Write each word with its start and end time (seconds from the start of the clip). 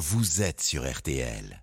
vous 0.00 0.40
êtes 0.40 0.62
sur 0.62 0.90
RTL. 0.90 1.62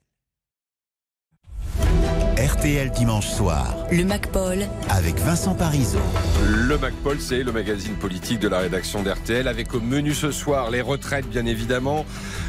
RTL 2.37 2.91
dimanche 2.91 3.25
soir. 3.25 3.75
Le 3.91 4.05
MacPaul. 4.05 4.59
Avec 4.89 5.15
Vincent 5.15 5.55
Parisot. 5.55 5.97
Le 6.45 6.77
MacPaul, 6.77 7.19
c'est 7.19 7.41
le 7.41 7.51
magazine 7.51 7.95
politique 7.95 8.37
de 8.37 8.47
la 8.47 8.59
rédaction 8.59 9.01
d'RTL. 9.01 9.47
Avec 9.47 9.73
au 9.73 9.79
menu 9.79 10.13
ce 10.13 10.29
soir 10.29 10.69
les 10.69 10.81
retraites, 10.81 11.27
bien 11.27 11.47
évidemment. 11.47 12.05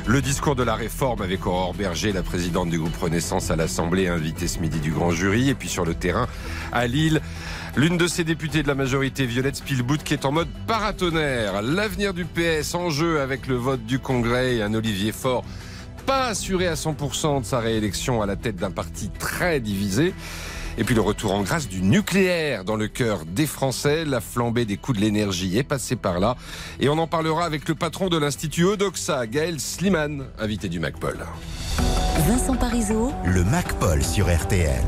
Le 0.06 0.20
discours 0.20 0.56
de 0.56 0.62
la 0.62 0.74
réforme 0.74 1.22
avec 1.22 1.46
Aurore 1.46 1.72
Berger, 1.72 2.12
la 2.12 2.22
présidente 2.22 2.68
du 2.68 2.78
groupe 2.78 2.96
Renaissance 2.98 3.50
à 3.50 3.56
l'Assemblée, 3.56 4.08
invitée 4.08 4.46
ce 4.46 4.58
midi 4.58 4.80
du 4.80 4.90
grand 4.90 5.10
jury. 5.10 5.48
Et 5.48 5.54
puis 5.54 5.70
sur 5.70 5.86
le 5.86 5.94
terrain, 5.94 6.28
à 6.70 6.86
Lille, 6.86 7.22
l'une 7.76 7.96
de 7.96 8.06
ses 8.06 8.24
députées 8.24 8.62
de 8.62 8.68
la 8.68 8.74
majorité, 8.74 9.24
Violette 9.24 9.56
Spielbout, 9.56 10.02
qui 10.04 10.12
est 10.12 10.26
en 10.26 10.32
mode 10.32 10.48
paratonnerre. 10.66 11.62
L'avenir 11.62 12.12
du 12.12 12.26
PS 12.26 12.74
en 12.74 12.90
jeu 12.90 13.22
avec 13.22 13.46
le 13.46 13.54
vote 13.54 13.86
du 13.86 13.98
Congrès 13.98 14.56
et 14.56 14.62
un 14.62 14.74
Olivier 14.74 15.12
Faure 15.12 15.44
pas 16.08 16.28
assuré 16.28 16.66
à 16.66 16.72
100% 16.72 17.42
de 17.42 17.44
sa 17.44 17.60
réélection 17.60 18.22
à 18.22 18.26
la 18.26 18.34
tête 18.34 18.56
d'un 18.56 18.70
parti 18.70 19.10
très 19.18 19.60
divisé. 19.60 20.14
Et 20.78 20.84
puis 20.84 20.94
le 20.94 21.02
retour 21.02 21.34
en 21.34 21.42
grâce 21.42 21.68
du 21.68 21.82
nucléaire 21.82 22.64
dans 22.64 22.76
le 22.76 22.88
cœur 22.88 23.26
des 23.26 23.44
Français. 23.44 24.06
La 24.06 24.22
flambée 24.22 24.64
des 24.64 24.78
coûts 24.78 24.94
de 24.94 25.00
l'énergie 25.00 25.58
est 25.58 25.64
passée 25.64 25.96
par 25.96 26.18
là. 26.18 26.36
Et 26.80 26.88
on 26.88 26.96
en 26.96 27.06
parlera 27.06 27.44
avec 27.44 27.68
le 27.68 27.74
patron 27.74 28.08
de 28.08 28.16
l'Institut 28.16 28.64
Odoxa, 28.64 29.26
Gaël 29.26 29.60
Sliman, 29.60 30.24
invité 30.38 30.70
du 30.70 30.80
MacPol. 30.80 31.18
Vincent 32.26 32.56
Parisot. 32.56 33.12
Le 33.26 33.44
MacPol 33.44 34.02
sur 34.02 34.34
RTL. 34.34 34.84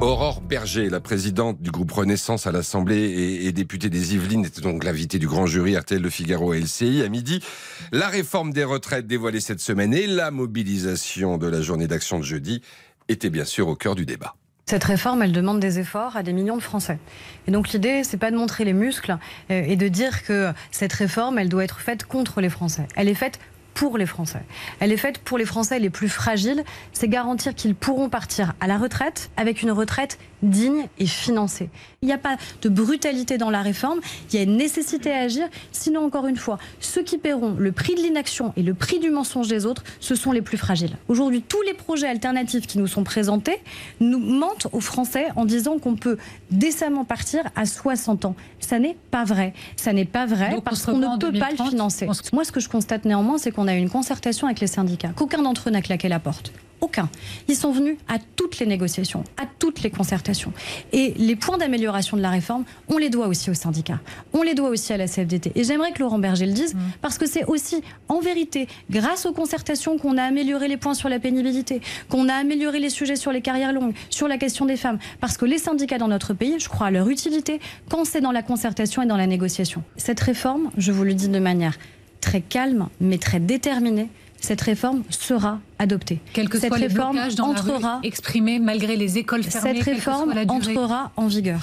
Aurore 0.00 0.40
Berger, 0.40 0.88
la 0.88 1.00
présidente 1.00 1.60
du 1.60 1.70
groupe 1.70 1.92
Renaissance 1.92 2.46
à 2.46 2.52
l'Assemblée 2.52 3.42
et, 3.44 3.52
députée 3.52 3.90
des 3.90 4.14
Yvelines, 4.14 4.46
était 4.46 4.62
donc 4.62 4.82
l'invitée 4.82 5.18
du 5.18 5.26
grand 5.26 5.44
jury 5.44 5.76
RTL 5.76 6.00
Le 6.00 6.08
Figaro 6.08 6.54
et 6.54 6.60
LCI. 6.60 7.02
À 7.02 7.10
midi, 7.10 7.44
la 7.92 8.08
réforme 8.08 8.54
des 8.54 8.64
retraites 8.64 9.06
dévoilée 9.06 9.40
cette 9.40 9.60
semaine 9.60 9.92
et 9.92 10.06
la 10.06 10.30
mobilisation 10.30 11.36
de 11.36 11.46
la 11.46 11.60
journée 11.60 11.86
d'action 11.86 12.18
de 12.18 12.24
jeudi 12.24 12.62
étaient 13.08 13.28
bien 13.28 13.44
sûr 13.44 13.68
au 13.68 13.76
cœur 13.76 13.94
du 13.94 14.06
débat. 14.06 14.34
Cette 14.64 14.84
réforme, 14.84 15.20
elle 15.20 15.32
demande 15.32 15.60
des 15.60 15.80
efforts 15.80 16.16
à 16.16 16.22
des 16.22 16.32
millions 16.32 16.56
de 16.56 16.62
Français. 16.62 16.98
Et 17.46 17.50
donc 17.50 17.68
l'idée, 17.68 18.02
c'est 18.02 18.16
pas 18.16 18.30
de 18.30 18.36
montrer 18.36 18.64
les 18.64 18.72
muscles 18.72 19.18
euh, 19.50 19.64
et 19.66 19.76
de 19.76 19.88
dire 19.88 20.22
que 20.22 20.50
cette 20.70 20.94
réforme, 20.94 21.38
elle 21.38 21.50
doit 21.50 21.64
être 21.64 21.80
faite 21.80 22.04
contre 22.04 22.40
les 22.40 22.48
Français. 22.48 22.86
Elle 22.96 23.08
est 23.08 23.14
faite 23.14 23.38
pour 23.80 23.96
les 23.96 24.04
Français. 24.04 24.42
Elle 24.80 24.92
est 24.92 24.98
faite 24.98 25.16
pour 25.16 25.38
les 25.38 25.46
Français 25.46 25.78
les 25.78 25.88
plus 25.88 26.10
fragiles. 26.10 26.64
C'est 26.92 27.08
garantir 27.08 27.54
qu'ils 27.54 27.74
pourront 27.74 28.10
partir 28.10 28.52
à 28.60 28.66
la 28.66 28.76
retraite 28.76 29.30
avec 29.38 29.62
une 29.62 29.70
retraite 29.70 30.18
digne 30.42 30.86
et 30.98 31.06
financée. 31.06 31.70
Il 32.02 32.06
n'y 32.06 32.12
a 32.12 32.18
pas 32.18 32.36
de 32.60 32.68
brutalité 32.68 33.38
dans 33.38 33.50
la 33.50 33.62
réforme, 33.62 34.00
il 34.30 34.36
y 34.36 34.38
a 34.38 34.42
une 34.42 34.56
nécessité 34.56 35.12
à 35.12 35.20
agir. 35.20 35.48
Sinon, 35.72 36.04
encore 36.04 36.26
une 36.26 36.36
fois, 36.36 36.58
ceux 36.80 37.02
qui 37.02 37.18
paieront 37.18 37.56
le 37.58 37.72
prix 37.72 37.94
de 37.94 38.00
l'inaction 38.00 38.52
et 38.56 38.62
le 38.62 38.74
prix 38.74 38.98
du 38.98 39.10
mensonge 39.10 39.48
des 39.48 39.66
autres, 39.66 39.84
ce 39.98 40.14
sont 40.14 40.32
les 40.32 40.42
plus 40.42 40.58
fragiles. 40.58 40.96
Aujourd'hui, 41.08 41.42
tous 41.42 41.62
les 41.62 41.74
projets 41.74 42.08
alternatifs 42.08 42.66
qui 42.66 42.78
nous 42.78 42.86
sont 42.86 43.04
présentés 43.04 43.60
nous 44.00 44.18
mentent 44.18 44.68
aux 44.72 44.80
Français 44.80 45.28
en 45.36 45.44
disant 45.44 45.78
qu'on 45.78 45.96
peut 45.96 46.18
décemment 46.50 47.04
partir 47.04 47.44
à 47.56 47.66
60 47.66 48.26
ans. 48.26 48.34
Ça 48.60 48.78
n'est 48.78 48.96
pas 49.10 49.24
vrai. 49.24 49.52
Ça 49.76 49.92
n'est 49.92 50.04
pas 50.04 50.26
vrai 50.26 50.56
parce 50.64 50.84
qu'on 50.84 50.98
ne 50.98 51.18
peut 51.18 51.38
pas 51.38 51.50
le 51.50 51.68
financer. 51.68 52.06
Moi, 52.32 52.44
ce 52.44 52.52
que 52.52 52.60
je 52.60 52.68
constate 52.68 53.04
néanmoins, 53.04 53.38
c'est 53.38 53.50
qu'on 53.50 53.68
a 53.70 53.76
eu 53.76 53.78
une 53.78 53.90
concertation 53.90 54.46
avec 54.46 54.60
les 54.60 54.66
syndicats, 54.66 55.12
qu'aucun 55.14 55.42
d'entre 55.42 55.68
eux 55.68 55.72
n'a 55.72 55.82
claqué 55.82 56.08
la 56.08 56.20
porte. 56.20 56.52
Aucun. 56.80 57.10
Ils 57.48 57.56
sont 57.56 57.72
venus 57.72 57.98
à 58.08 58.16
toutes 58.36 58.58
les 58.58 58.64
négociations, 58.64 59.22
à 59.36 59.44
toutes 59.58 59.82
les 59.82 59.90
concertations. 59.90 60.52
Et 60.92 61.12
les 61.18 61.36
points 61.36 61.58
d'amélioration 61.58 62.16
de 62.16 62.22
la 62.22 62.30
réforme, 62.30 62.64
on 62.88 62.96
les 62.96 63.10
doit 63.10 63.26
aussi 63.26 63.50
aux 63.50 63.54
syndicats. 63.54 64.00
On 64.32 64.42
les 64.42 64.54
doit 64.54 64.70
aussi 64.70 64.92
à 64.92 64.96
la 64.96 65.06
CFDT. 65.06 65.52
Et 65.56 65.64
j'aimerais 65.64 65.92
que 65.92 66.00
Laurent 66.00 66.18
Berger 66.18 66.46
le 66.46 66.52
dise, 66.52 66.74
mmh. 66.74 66.78
parce 67.02 67.18
que 67.18 67.26
c'est 67.26 67.44
aussi, 67.44 67.82
en 68.08 68.20
vérité, 68.20 68.66
grâce 68.90 69.26
aux 69.26 69.32
concertations 69.32 69.98
qu'on 69.98 70.16
a 70.16 70.22
amélioré 70.22 70.68
les 70.68 70.78
points 70.78 70.94
sur 70.94 71.10
la 71.10 71.18
pénibilité, 71.18 71.82
qu'on 72.08 72.30
a 72.30 72.34
amélioré 72.34 72.78
les 72.78 72.90
sujets 72.90 73.16
sur 73.16 73.30
les 73.30 73.42
carrières 73.42 73.74
longues, 73.74 73.94
sur 74.08 74.26
la 74.26 74.38
question 74.38 74.64
des 74.64 74.76
femmes. 74.78 74.98
Parce 75.20 75.36
que 75.36 75.44
les 75.44 75.58
syndicats 75.58 75.98
dans 75.98 76.08
notre 76.08 76.32
pays, 76.32 76.58
je 76.58 76.68
crois 76.70 76.86
à 76.86 76.90
leur 76.90 77.10
utilité 77.10 77.60
quand 77.90 78.06
c'est 78.06 78.22
dans 78.22 78.32
la 78.32 78.42
concertation 78.42 79.02
et 79.02 79.06
dans 79.06 79.18
la 79.18 79.26
négociation. 79.26 79.82
Cette 79.96 80.20
réforme, 80.20 80.70
je 80.78 80.92
vous 80.92 81.04
le 81.04 81.12
dis 81.12 81.28
de 81.28 81.38
manière 81.38 81.76
très 82.20 82.40
calme, 82.40 82.88
mais 83.00 83.18
très 83.18 83.40
déterminé, 83.40 84.08
cette 84.40 84.60
réforme 84.62 85.02
sera 85.10 85.60
adoptée. 85.78 86.20
Quel 86.32 86.48
que 86.48 86.58
cette 86.58 86.70
soit 86.70 86.78
réforme 86.78 87.20
les 87.28 87.34
dans 87.34 87.50
entrera, 87.50 88.00
exprimés 88.02 88.58
malgré 88.58 88.96
les 88.96 89.18
écoles 89.18 89.42
fermées. 89.42 89.74
Cette 89.74 89.84
réforme 89.84 90.34
entrera 90.48 91.12
en 91.16 91.26
vigueur. 91.26 91.60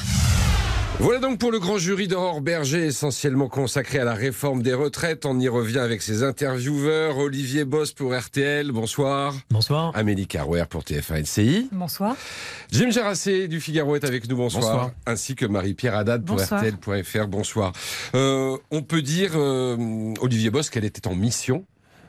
Voilà 1.00 1.19
donc 1.19 1.38
pour 1.38 1.52
le 1.52 1.59
grand 1.59 1.78
jury 1.78 2.08
d'Aurore 2.08 2.41
Berger, 2.41 2.88
essentiellement 2.88 3.47
consacré 3.50 4.00
à 4.00 4.03
la 4.03 4.16
réforme 4.16 4.63
des 4.63 4.74
retraites. 4.74 5.28
On 5.28 5.40
y 5.40 5.47
revient 5.47 5.78
avec 5.78 6.02
ses 6.02 6.24
intervieweurs. 6.24 7.19
Olivier 7.19 7.66
Boss 7.66 7.91
pour 7.91 8.18
RTL, 8.18 8.72
bonsoir. 8.72 9.36
Bonsoir. 9.52 9.91
Amélie 9.96 10.25
Carouer 10.25 10.63
pour 10.68 10.81
TF1 10.81 11.22
LCI. 11.22 11.69
Bonsoir. 11.72 12.16
Jim 12.72 12.90
Gerassé 12.90 13.47
du 13.47 13.62
Figaro 13.62 13.96
est 13.96 14.06
avec 14.06 14.28
nous, 14.28 14.38
bonsoir. 14.38 14.90
Ainsi 15.06 15.36
que 15.36 15.46
Marie-Pierre 15.46 15.96
Haddad 15.96 16.25
pour 16.25 16.41
RTL.fr, 16.41 17.28
bonsoir. 17.28 17.74
Euh, 18.16 18.57
on 18.72 18.81
peut 18.81 19.03
dire, 19.03 19.34
euh, 19.36 20.13
Olivier 20.19 20.50
Boss, 20.50 20.72
qu'elle 20.72 20.86
était 20.86 21.07
en 21.07 21.13
mission 21.13 21.63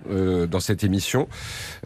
euh, 0.08 0.46
dans 0.46 0.60
cette 0.60 0.82
émission 0.82 1.28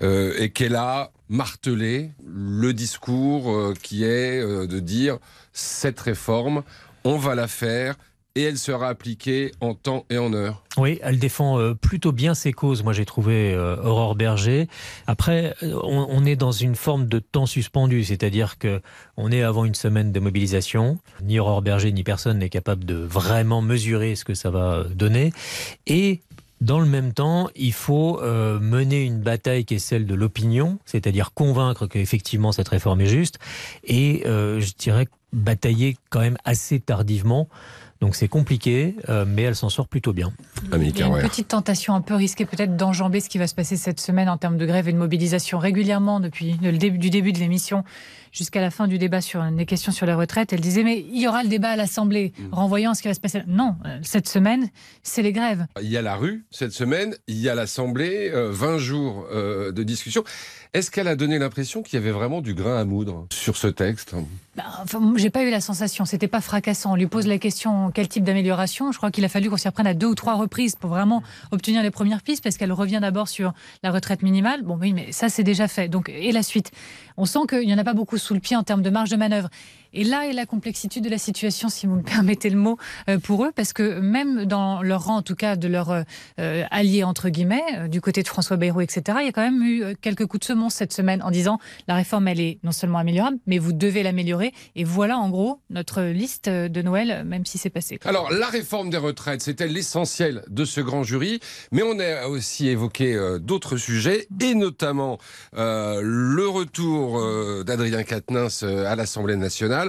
et 0.00 0.50
qu'elle 0.50 0.76
a 0.76 1.10
martelé 1.28 2.12
le 2.24 2.72
discours 2.72 3.74
qui 3.82 4.04
est 4.04 4.40
de 4.40 4.78
dire 4.78 5.18
cette 5.52 5.98
réforme, 5.98 6.62
on 7.04 7.16
va 7.16 7.34
la 7.34 7.48
faire 7.48 7.96
et 8.34 8.42
elle 8.42 8.58
sera 8.58 8.88
appliquée 8.88 9.52
en 9.60 9.74
temps 9.74 10.06
et 10.08 10.18
en 10.18 10.32
heure. 10.32 10.62
Oui, 10.78 10.98
elle 11.02 11.18
défend 11.18 11.58
euh, 11.58 11.74
plutôt 11.74 12.12
bien 12.12 12.34
ses 12.34 12.52
causes, 12.52 12.82
moi 12.82 12.92
j'ai 12.92 13.04
trouvé 13.04 13.52
euh, 13.52 13.76
Aurore 13.82 14.14
Berger. 14.14 14.68
Après, 15.06 15.54
euh, 15.62 15.78
on, 15.82 16.24
est 16.24 16.36
dans 16.36 16.52
une 16.52 16.74
forme 16.74 17.06
de 17.06 17.18
temps 17.18 17.46
suspendu, 17.46 18.04
c'est-à-dire 18.04 18.58
que 18.58 18.80
on 19.16 19.30
est 19.30 19.42
avant 19.42 19.64
une 19.64 19.74
semaine 19.74 20.12
de 20.12 20.20
mobilisation. 20.20 20.98
Ni 21.22 21.38
Aurore 21.38 21.62
Berger 21.62 21.92
ni 21.92 22.04
personne 22.04 22.38
n'est 22.38 22.48
capable 22.48 22.84
de 22.84 22.94
vraiment 22.94 23.60
mesurer 23.60 24.14
ce 24.14 24.24
que 24.24 24.34
ça 24.34 24.50
va 24.50 24.84
donner. 24.94 25.32
Et 25.86 26.22
dans 26.62 26.80
le 26.80 26.86
même 26.86 27.12
temps, 27.12 27.50
il 27.56 27.72
faut 27.72 28.20
mener 28.22 29.02
une 29.02 29.18
bataille 29.18 29.64
qui 29.64 29.74
est 29.74 29.78
celle 29.80 30.06
de 30.06 30.14
l'opinion, 30.14 30.78
c'est-à-dire 30.84 31.32
convaincre 31.34 31.88
qu'effectivement 31.88 32.52
cette 32.52 32.68
réforme 32.68 33.00
est 33.00 33.06
juste, 33.06 33.40
et 33.82 34.22
je 34.24 34.72
dirais 34.78 35.08
batailler 35.32 35.96
quand 36.10 36.20
même 36.20 36.38
assez 36.44 36.80
tardivement. 36.80 37.48
Donc 38.02 38.16
c'est 38.16 38.26
compliqué, 38.26 38.96
euh, 39.08 39.24
mais 39.24 39.42
elle 39.42 39.54
s'en 39.54 39.68
sort 39.68 39.86
plutôt 39.86 40.12
bien. 40.12 40.32
Il 40.72 40.98
y 40.98 41.02
a 41.04 41.06
une 41.06 41.20
petite 41.20 41.46
tentation 41.46 41.94
un 41.94 42.00
peu 42.00 42.16
risquée 42.16 42.44
peut-être 42.44 42.76
d'enjamber 42.76 43.20
ce 43.20 43.28
qui 43.28 43.38
va 43.38 43.46
se 43.46 43.54
passer 43.54 43.76
cette 43.76 44.00
semaine 44.00 44.28
en 44.28 44.38
termes 44.38 44.56
de 44.56 44.66
grève 44.66 44.88
et 44.88 44.92
de 44.92 44.98
mobilisation 44.98 45.60
régulièrement 45.60 46.18
depuis 46.18 46.58
le 46.60 46.76
début, 46.78 46.98
du 46.98 47.10
début 47.10 47.32
de 47.32 47.38
l'émission 47.38 47.84
jusqu'à 48.32 48.60
la 48.60 48.72
fin 48.72 48.88
du 48.88 48.98
débat 48.98 49.20
sur 49.20 49.44
les 49.44 49.66
questions 49.66 49.92
sur 49.92 50.04
la 50.04 50.16
retraite. 50.16 50.52
Elle 50.52 50.60
disait 50.60 50.82
mais 50.82 50.98
il 51.12 51.20
y 51.20 51.28
aura 51.28 51.44
le 51.44 51.48
débat 51.48 51.68
à 51.68 51.76
l'Assemblée, 51.76 52.32
mmh. 52.36 52.42
renvoyant 52.50 52.94
ce 52.94 53.02
qui 53.02 53.08
va 53.08 53.14
se 53.14 53.20
passer. 53.20 53.42
Non, 53.46 53.76
euh, 53.86 54.00
cette 54.02 54.28
semaine, 54.28 54.68
c'est 55.04 55.22
les 55.22 55.32
grèves. 55.32 55.64
Il 55.80 55.88
y 55.88 55.96
a 55.96 56.02
la 56.02 56.16
rue 56.16 56.44
cette 56.50 56.72
semaine, 56.72 57.14
il 57.28 57.38
y 57.38 57.48
a 57.48 57.54
l'Assemblée, 57.54 58.30
20 58.30 58.66
euh, 58.66 58.78
jours 58.78 59.28
de 59.30 59.82
discussion. 59.84 60.24
Est-ce 60.74 60.90
qu'elle 60.90 61.08
a 61.08 61.16
donné 61.16 61.38
l'impression 61.38 61.82
qu'il 61.82 61.98
y 61.98 62.02
avait 62.02 62.12
vraiment 62.12 62.40
du 62.40 62.54
grain 62.54 62.80
à 62.80 62.86
moudre 62.86 63.26
sur 63.30 63.58
ce 63.58 63.66
texte? 63.66 64.14
Bah, 64.56 64.64
enfin, 64.82 65.12
J'ai 65.16 65.28
pas 65.28 65.44
eu 65.44 65.50
la 65.50 65.60
sensation. 65.60 66.06
C'était 66.06 66.28
pas 66.28 66.40
fracassant. 66.40 66.92
On 66.92 66.96
lui 66.96 67.06
pose 67.06 67.26
la 67.26 67.36
question 67.36 67.90
quel 67.92 68.08
type 68.08 68.24
d'amélioration. 68.24 68.92
Je 68.92 68.98
crois 68.98 69.10
qu'il 69.10 69.24
a 69.24 69.28
fallu 69.28 69.50
qu'on 69.50 69.56
s'y 69.56 69.68
reprenne 69.68 69.86
à 69.86 69.94
deux 69.94 70.06
ou 70.06 70.14
trois 70.14 70.34
reprises 70.34 70.76
pour 70.76 70.90
vraiment 70.90 71.22
obtenir 71.50 71.82
les 71.82 71.90
premières 71.90 72.22
pistes, 72.22 72.42
parce 72.42 72.56
qu'elle 72.56 72.72
revient 72.72 72.98
d'abord 73.00 73.28
sur 73.28 73.52
la 73.82 73.90
retraite 73.90 74.22
minimale. 74.22 74.62
Bon, 74.62 74.78
oui, 74.80 74.92
mais 74.92 75.12
ça 75.12 75.28
c'est 75.28 75.44
déjà 75.44 75.68
fait. 75.68 75.88
Donc, 75.88 76.08
et 76.08 76.32
la 76.32 76.42
suite? 76.42 76.70
On 77.16 77.24
sent 77.24 77.40
qu'il 77.48 77.66
n'y 77.66 77.74
en 77.74 77.78
a 77.78 77.84
pas 77.84 77.94
beaucoup 77.94 78.18
sous 78.18 78.34
le 78.34 78.40
pied 78.40 78.56
en 78.56 78.62
termes 78.62 78.82
de 78.82 78.90
marge 78.90 79.10
de 79.10 79.16
manœuvre. 79.16 79.48
Et 79.94 80.04
là 80.04 80.26
est 80.26 80.32
la 80.32 80.46
complexité 80.46 81.00
de 81.00 81.10
la 81.10 81.18
situation, 81.18 81.68
si 81.68 81.86
vous 81.86 81.96
me 81.96 82.02
permettez 82.02 82.48
le 82.48 82.56
mot, 82.56 82.78
euh, 83.08 83.18
pour 83.18 83.44
eux, 83.44 83.52
parce 83.54 83.72
que 83.72 84.00
même 84.00 84.46
dans 84.46 84.82
leur 84.82 85.04
rang, 85.04 85.16
en 85.16 85.22
tout 85.22 85.34
cas 85.34 85.56
de 85.56 85.68
leurs 85.68 85.90
euh, 86.40 86.64
alliés, 86.70 87.04
entre 87.04 87.28
guillemets, 87.28 87.62
euh, 87.76 87.88
du 87.88 88.00
côté 88.00 88.22
de 88.22 88.28
François 88.28 88.56
Bayrou, 88.56 88.80
etc., 88.80 89.18
il 89.20 89.26
y 89.26 89.28
a 89.28 89.32
quand 89.32 89.42
même 89.42 89.62
eu 89.62 89.96
quelques 90.00 90.26
coups 90.26 90.40
de 90.40 90.44
semonce 90.46 90.74
cette 90.74 90.92
semaine 90.92 91.22
en 91.22 91.30
disant 91.30 91.58
la 91.88 91.94
réforme, 91.94 92.28
elle 92.28 92.40
est 92.40 92.58
non 92.62 92.72
seulement 92.72 92.98
améliorable, 92.98 93.36
mais 93.46 93.58
vous 93.58 93.72
devez 93.72 94.02
l'améliorer. 94.02 94.52
Et 94.76 94.84
voilà, 94.84 95.18
en 95.18 95.28
gros, 95.28 95.60
notre 95.68 96.02
liste 96.02 96.48
de 96.48 96.82
Noël, 96.82 97.24
même 97.26 97.44
si 97.44 97.58
c'est 97.58 97.70
passé. 97.70 97.98
Alors, 98.04 98.30
la 98.32 98.48
réforme 98.48 98.88
des 98.88 98.96
retraites, 98.96 99.42
c'était 99.42 99.66
l'essentiel 99.66 100.42
de 100.48 100.64
ce 100.64 100.80
grand 100.80 101.02
jury, 101.02 101.40
mais 101.70 101.82
on 101.82 101.98
a 101.98 102.28
aussi 102.28 102.68
évoqué 102.68 103.18
d'autres 103.40 103.76
sujets, 103.76 104.26
et 104.40 104.54
notamment 104.54 105.18
le 105.52 106.46
retour 106.46 107.64
d'Adrien 107.64 108.02
Quatennens 108.02 108.62
à 108.62 108.96
l'Assemblée 108.96 109.36
nationale 109.36 109.81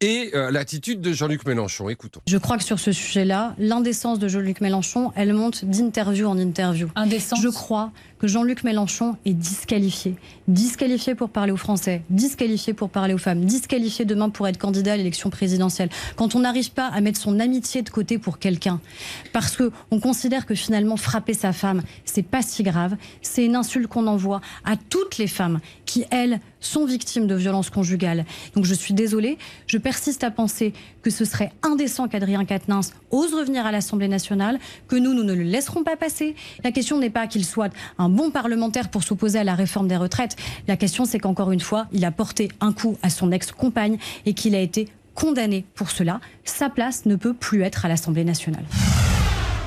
et 0.00 0.32
euh, 0.34 0.50
l'attitude 0.50 1.00
de 1.00 1.12
Jean-Luc 1.12 1.46
Mélenchon. 1.46 1.88
Écoutons. 1.88 2.20
Je 2.26 2.36
crois 2.36 2.58
que 2.58 2.64
sur 2.64 2.78
ce 2.78 2.92
sujet-là, 2.92 3.54
l'indécence 3.58 4.18
de 4.18 4.28
Jean-Luc 4.28 4.60
Mélenchon, 4.60 5.12
elle 5.16 5.32
monte 5.32 5.64
d'interview 5.64 6.26
en 6.26 6.36
interview. 6.36 6.88
Indécence. 6.94 7.40
Je 7.40 7.48
crois 7.48 7.90
que 8.18 8.26
Jean-Luc 8.26 8.64
Mélenchon 8.64 9.16
est 9.24 9.32
disqualifié. 9.32 10.16
Disqualifié 10.48 11.14
pour 11.14 11.30
parler 11.30 11.52
aux 11.52 11.56
Français, 11.56 12.02
disqualifié 12.10 12.74
pour 12.74 12.90
parler 12.90 13.14
aux 13.14 13.18
femmes, 13.18 13.44
disqualifié 13.44 14.04
demain 14.04 14.30
pour 14.30 14.46
être 14.48 14.58
candidat 14.58 14.92
à 14.92 14.96
l'élection 14.96 15.30
présidentielle. 15.30 15.88
Quand 16.16 16.34
on 16.34 16.40
n'arrive 16.40 16.72
pas 16.72 16.88
à 16.88 17.00
mettre 17.00 17.20
son 17.20 17.40
amitié 17.40 17.82
de 17.82 17.90
côté 17.90 18.18
pour 18.18 18.38
quelqu'un, 18.38 18.80
parce 19.32 19.56
que 19.56 19.70
on 19.90 20.00
considère 20.00 20.44
que 20.44 20.54
finalement 20.54 20.96
frapper 20.96 21.34
sa 21.34 21.52
femme, 21.52 21.82
c'est 22.04 22.22
pas 22.22 22.42
si 22.42 22.62
grave, 22.62 22.96
c'est 23.22 23.44
une 23.44 23.56
insulte 23.56 23.86
qu'on 23.86 24.06
envoie 24.06 24.40
à 24.64 24.76
toutes 24.76 25.18
les 25.18 25.28
femmes 25.28 25.60
qui, 25.94 26.04
elles, 26.10 26.40
sont 26.58 26.86
victimes 26.86 27.28
de 27.28 27.36
violences 27.36 27.70
conjugales. 27.70 28.24
Donc 28.56 28.64
je 28.64 28.74
suis 28.74 28.94
désolée, 28.94 29.38
je 29.68 29.78
persiste 29.78 30.24
à 30.24 30.32
penser 30.32 30.72
que 31.02 31.10
ce 31.10 31.24
serait 31.24 31.52
indécent 31.62 32.08
qu'Adrien 32.08 32.44
Quatennens 32.44 32.92
ose 33.12 33.32
revenir 33.32 33.64
à 33.64 33.70
l'Assemblée 33.70 34.08
nationale, 34.08 34.58
que 34.88 34.96
nous, 34.96 35.14
nous 35.14 35.22
ne 35.22 35.34
le 35.34 35.44
laisserons 35.44 35.84
pas 35.84 35.94
passer. 35.94 36.34
La 36.64 36.72
question 36.72 36.98
n'est 36.98 37.10
pas 37.10 37.28
qu'il 37.28 37.44
soit 37.44 37.72
un 37.98 38.08
bon 38.08 38.32
parlementaire 38.32 38.88
pour 38.88 39.04
s'opposer 39.04 39.38
à 39.38 39.44
la 39.44 39.54
réforme 39.54 39.86
des 39.86 39.96
retraites. 39.96 40.34
La 40.66 40.76
question, 40.76 41.04
c'est 41.04 41.20
qu'encore 41.20 41.52
une 41.52 41.60
fois, 41.60 41.86
il 41.92 42.04
a 42.04 42.10
porté 42.10 42.48
un 42.60 42.72
coup 42.72 42.96
à 43.04 43.08
son 43.08 43.30
ex-compagne 43.30 43.98
et 44.26 44.34
qu'il 44.34 44.56
a 44.56 44.60
été 44.60 44.88
condamné 45.14 45.64
pour 45.76 45.92
cela. 45.92 46.20
Sa 46.44 46.70
place 46.70 47.06
ne 47.06 47.14
peut 47.14 47.34
plus 47.34 47.62
être 47.62 47.84
à 47.84 47.88
l'Assemblée 47.88 48.24
nationale. 48.24 48.64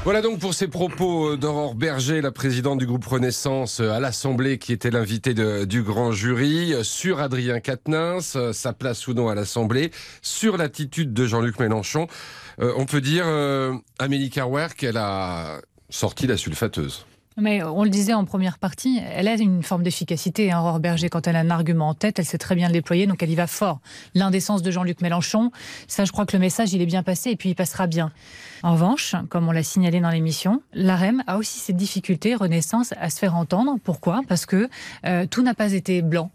Voilà 0.07 0.21
donc 0.21 0.39
pour 0.39 0.54
ces 0.54 0.69
propos 0.69 1.36
d'Aurore 1.36 1.75
Berger, 1.75 2.21
la 2.21 2.31
présidente 2.31 2.80
du 2.80 2.86
groupe 2.86 3.04
Renaissance 3.04 3.81
à 3.81 4.00
l'Assemblée, 4.00 4.57
qui 4.57 4.71
était 4.71 4.89
l'invitée 4.89 5.33
du 5.33 5.83
grand 5.83 6.13
jury, 6.13 6.74
sur 6.83 7.19
Adrien 7.19 7.59
Quatennens, 7.59 8.38
sa 8.54 8.71
place 8.71 9.06
ou 9.09 9.13
non 9.13 9.27
à 9.27 9.36
l'Assemblée, 9.36 9.92
sur 10.21 10.56
l'attitude 10.56 11.12
de 11.12 11.25
Jean-Luc 11.25 11.59
Mélenchon. 11.59 12.07
Euh, 12.62 12.71
on 12.77 12.86
peut 12.86 13.01
dire, 13.01 13.25
euh, 13.27 13.74
Amélie 14.00 14.30
Carwer, 14.30 14.68
qu'elle 14.77 14.95
a 14.95 15.59
sorti 15.89 16.25
la 16.25 16.38
sulfateuse. 16.38 17.06
Mais 17.39 17.62
on 17.62 17.84
le 17.84 17.89
disait 17.92 18.13
en 18.13 18.25
première 18.25 18.57
partie, 18.57 19.00
elle 19.13 19.28
a 19.28 19.36
une 19.36 19.62
forme 19.62 19.84
d'efficacité, 19.84 20.51
hein, 20.51 20.80
Berger. 20.80 21.07
Quand 21.10 21.28
elle 21.28 21.36
a 21.36 21.39
un 21.39 21.51
argument 21.51 21.89
en 21.89 21.94
tête, 21.94 22.18
elle 22.18 22.25
sait 22.25 22.39
très 22.39 22.56
bien 22.56 22.68
le 22.68 22.74
déployer, 22.74 23.06
donc 23.06 23.22
elle 23.22 23.30
y 23.30 23.36
va 23.36 23.45
fort. 23.45 23.80
L'indécence 24.16 24.63
de 24.63 24.72
Jean-Luc 24.72 25.01
Mélenchon, 25.01 25.51
ça, 25.88 26.04
je 26.04 26.12
crois 26.12 26.25
que 26.25 26.36
le 26.36 26.39
message, 26.39 26.74
il 26.74 26.81
est 26.81 26.88
bien 26.88 27.04
passé 27.04 27.30
et 27.30 27.36
puis 27.36 27.50
il 27.50 27.56
passera 27.56 27.86
bien. 27.86 28.12
En 28.63 28.74
revanche, 28.74 29.16
comme 29.30 29.48
on 29.48 29.51
l'a 29.51 29.62
signalé 29.62 30.00
dans 30.00 30.10
l'émission, 30.10 30.63
l'AREM 30.74 31.24
a 31.28 31.38
aussi 31.38 31.60
ses 31.60 31.74
difficultés, 31.74 32.34
Renaissance, 32.34 32.95
à 33.00 33.12
se 33.12 33.19
faire 33.19 33.36
entendre. 33.36 33.78
Pourquoi? 33.84 34.22
Parce 34.28 34.48
que 34.48 34.68
euh, 35.06 35.28
tout 35.28 35.44
n'a 35.44 35.54
pas 35.54 35.74
été 35.74 36.01
blanc 36.01 36.31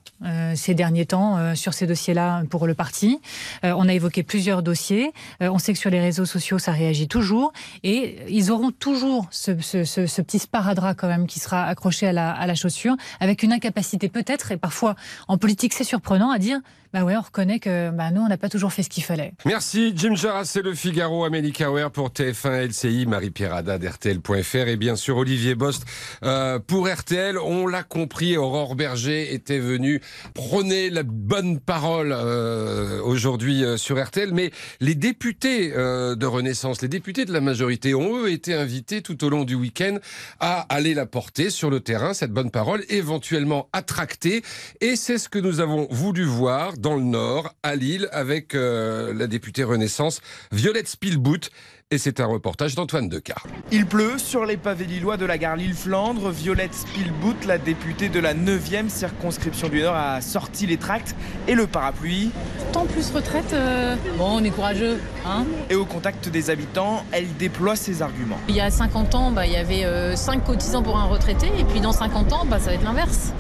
ces 0.55 0.75
derniers 0.75 1.07
temps 1.07 1.37
euh, 1.39 1.55
sur 1.55 1.75
ces 1.75 1.87
dossiers-là 1.87 2.43
pour 2.51 2.67
le 2.67 2.75
parti. 2.75 3.21
Euh, 3.65 3.75
on 3.77 3.89
a 3.89 3.95
évoqué 3.95 4.23
plusieurs 4.23 4.63
dossiers. 4.63 5.13
Euh, 5.43 5.49
on 5.51 5.59
sait 5.59 5.73
que 5.73 5.79
sur 5.79 5.91
les 5.91 6.01
réseaux 6.01 6.25
sociaux, 6.25 6.59
ça 6.59 6.73
réagit 6.73 7.09
toujours. 7.09 7.53
Et 7.83 8.19
ils 8.29 8.51
auront 8.51 8.71
toujours 8.71 9.27
ce, 9.31 9.61
ce, 9.61 9.85
ce, 9.85 10.07
ce 10.07 10.23
petit 10.23 10.39
sparadrap 10.39 10.97
quand 10.97 11.09
même 11.09 11.27
qui 11.27 11.41
sera 11.41 11.65
accroché 11.65 12.07
à 12.07 12.13
la, 12.13 12.31
à 12.31 12.47
la 12.47 12.55
chaussure, 12.55 12.97
avec 13.21 13.43
une 13.43 13.53
incapacité 13.53 14.09
peut-être, 14.09 14.53
et 14.53 14.57
parfois 14.57 14.97
en 15.29 15.39
politique 15.39 15.73
c'est 15.73 15.85
surprenant, 15.85 16.31
à 16.31 16.39
dire 16.39 16.61
bah 16.93 17.05
ouais, 17.05 17.17
on 17.17 17.23
reconnaît 17.23 17.59
que 17.59 17.91
bah, 17.91 18.11
nous, 18.11 18.21
on 18.21 18.29
n'a 18.29 18.37
pas 18.37 18.51
toujours 18.51 18.71
fait 18.71 18.83
ce 18.83 18.91
qu'il 18.91 19.03
fallait. 19.03 19.33
Merci 19.47 19.95
Jim 19.97 20.15
Jarras, 20.15 20.45
c'est 20.45 20.61
le 20.61 20.75
Figaro, 20.75 21.25
Amélie 21.25 21.53
Kauer 21.53 21.89
pour 21.91 22.11
TF1, 22.11 22.69
LCI, 22.69 23.07
Marie-Pierre 23.07 23.55
Haddad, 23.55 23.83
RTL.fr 23.83 24.69
et 24.69 24.77
bien 24.77 24.95
sûr 24.95 25.17
Olivier 25.17 25.55
Bost 25.55 25.87
euh, 26.23 26.59
pour 26.59 26.89
RTL. 26.89 27.39
On 27.39 27.67
l'a 27.67 27.83
compris, 27.83 28.37
Aurore 28.37 28.75
Berger 28.75 29.33
était 29.33 29.59
venue 29.59 30.03
prôner 30.35 30.91
la 30.91 31.03
bonne 31.03 31.61
parole 31.61 32.13
euh, 32.13 33.01
aujourd'hui 33.03 33.65
euh, 33.65 33.79
sur 33.79 34.03
RTL, 34.03 34.35
mais 34.35 34.51
les 34.81 34.95
députés 34.95 35.71
de 35.73 36.27
Renaissance, 36.27 36.83
les 36.83 36.89
députés 36.89 37.25
de 37.25 37.33
la 37.33 37.41
majorité 37.41 37.95
ont 37.95 38.19
eux 38.19 38.31
été 38.31 38.53
invités 38.53 39.01
tout 39.01 39.25
au 39.25 39.31
long 39.31 39.45
du 39.45 39.55
week-end 39.55 39.97
à 40.41 40.61
aller 40.69 40.93
la 40.93 41.07
porter 41.07 41.49
sur 41.49 41.71
le 41.71 41.81
terrain, 41.81 42.13
cette 42.13 42.33
bonne 42.33 42.51
parole, 42.51 42.85
éventuellement 42.91 43.69
à 43.73 43.81
tracter. 43.81 44.43
Et 44.81 44.97
c'est 44.97 45.17
ce 45.17 45.31
que 45.31 45.39
nous 45.39 45.61
avons 45.61 45.87
voulu 45.91 46.25
voir 46.25 46.77
dans 46.83 46.97
le 46.97 47.03
Nord, 47.03 47.55
à 47.63 47.77
Lille, 47.77 48.09
avec 48.11 48.55
euh, 48.55 49.15
la 49.15 49.29
députée 49.29 49.63
Renaissance, 49.63 50.21
Violette 50.51 50.89
Spielbout. 50.89 51.49
Et 51.93 51.99
c'est 51.99 52.21
un 52.21 52.27
reportage 52.27 52.75
d'Antoine 52.75 53.11
Decar. 53.11 53.47
Il 53.71 53.85
pleut 53.85 54.17
sur 54.17 54.47
les 54.47 54.57
pavés 54.57 54.87
lillois 54.87 55.19
de 55.19 55.27
la 55.27 55.37
gare 55.37 55.57
Lille-Flandre. 55.57 56.31
Violette 56.31 56.73
Spielbout, 56.73 57.35
la 57.47 57.59
députée 57.59 58.09
de 58.09 58.19
la 58.19 58.33
9e 58.33 58.89
circonscription 58.89 59.69
du 59.69 59.83
Nord, 59.83 59.95
a 59.95 60.23
sorti 60.23 60.67
les 60.67 60.79
tracts 60.79 61.15
et 61.49 61.55
le 61.55 61.67
parapluie. 61.67 62.31
Tant 62.73 62.87
plus 62.87 63.11
retraite, 63.11 63.53
euh, 63.53 63.95
bon, 64.17 64.39
on 64.41 64.43
est 64.43 64.49
courageux. 64.49 64.99
Hein 65.27 65.45
Et 65.69 65.75
au 65.75 65.85
contact 65.85 66.31
des 66.31 66.49
habitants, 66.49 67.05
elle 67.13 67.27
déploie 67.37 67.77
ses 67.77 68.01
arguments. 68.01 68.39
il 68.49 68.57
y 68.57 68.61
a 68.63 68.71
50 68.71 69.15
ans, 69.15 69.31
bah, 69.31 69.45
il 69.45 69.53
y 69.53 69.57
avait 69.57 70.17
5 70.17 70.47
cotisants 70.47 70.83
pour 70.83 70.97
un 70.97 71.05
retraité, 71.05 71.49
et 71.59 71.65
puis 71.65 71.81
dans 71.81 71.93
50 71.93 72.33
ans, 72.33 72.47
bah, 72.47 72.59
ça 72.59 72.71
va 72.71 72.73
être 72.77 72.85
l'inverse. 72.85 73.35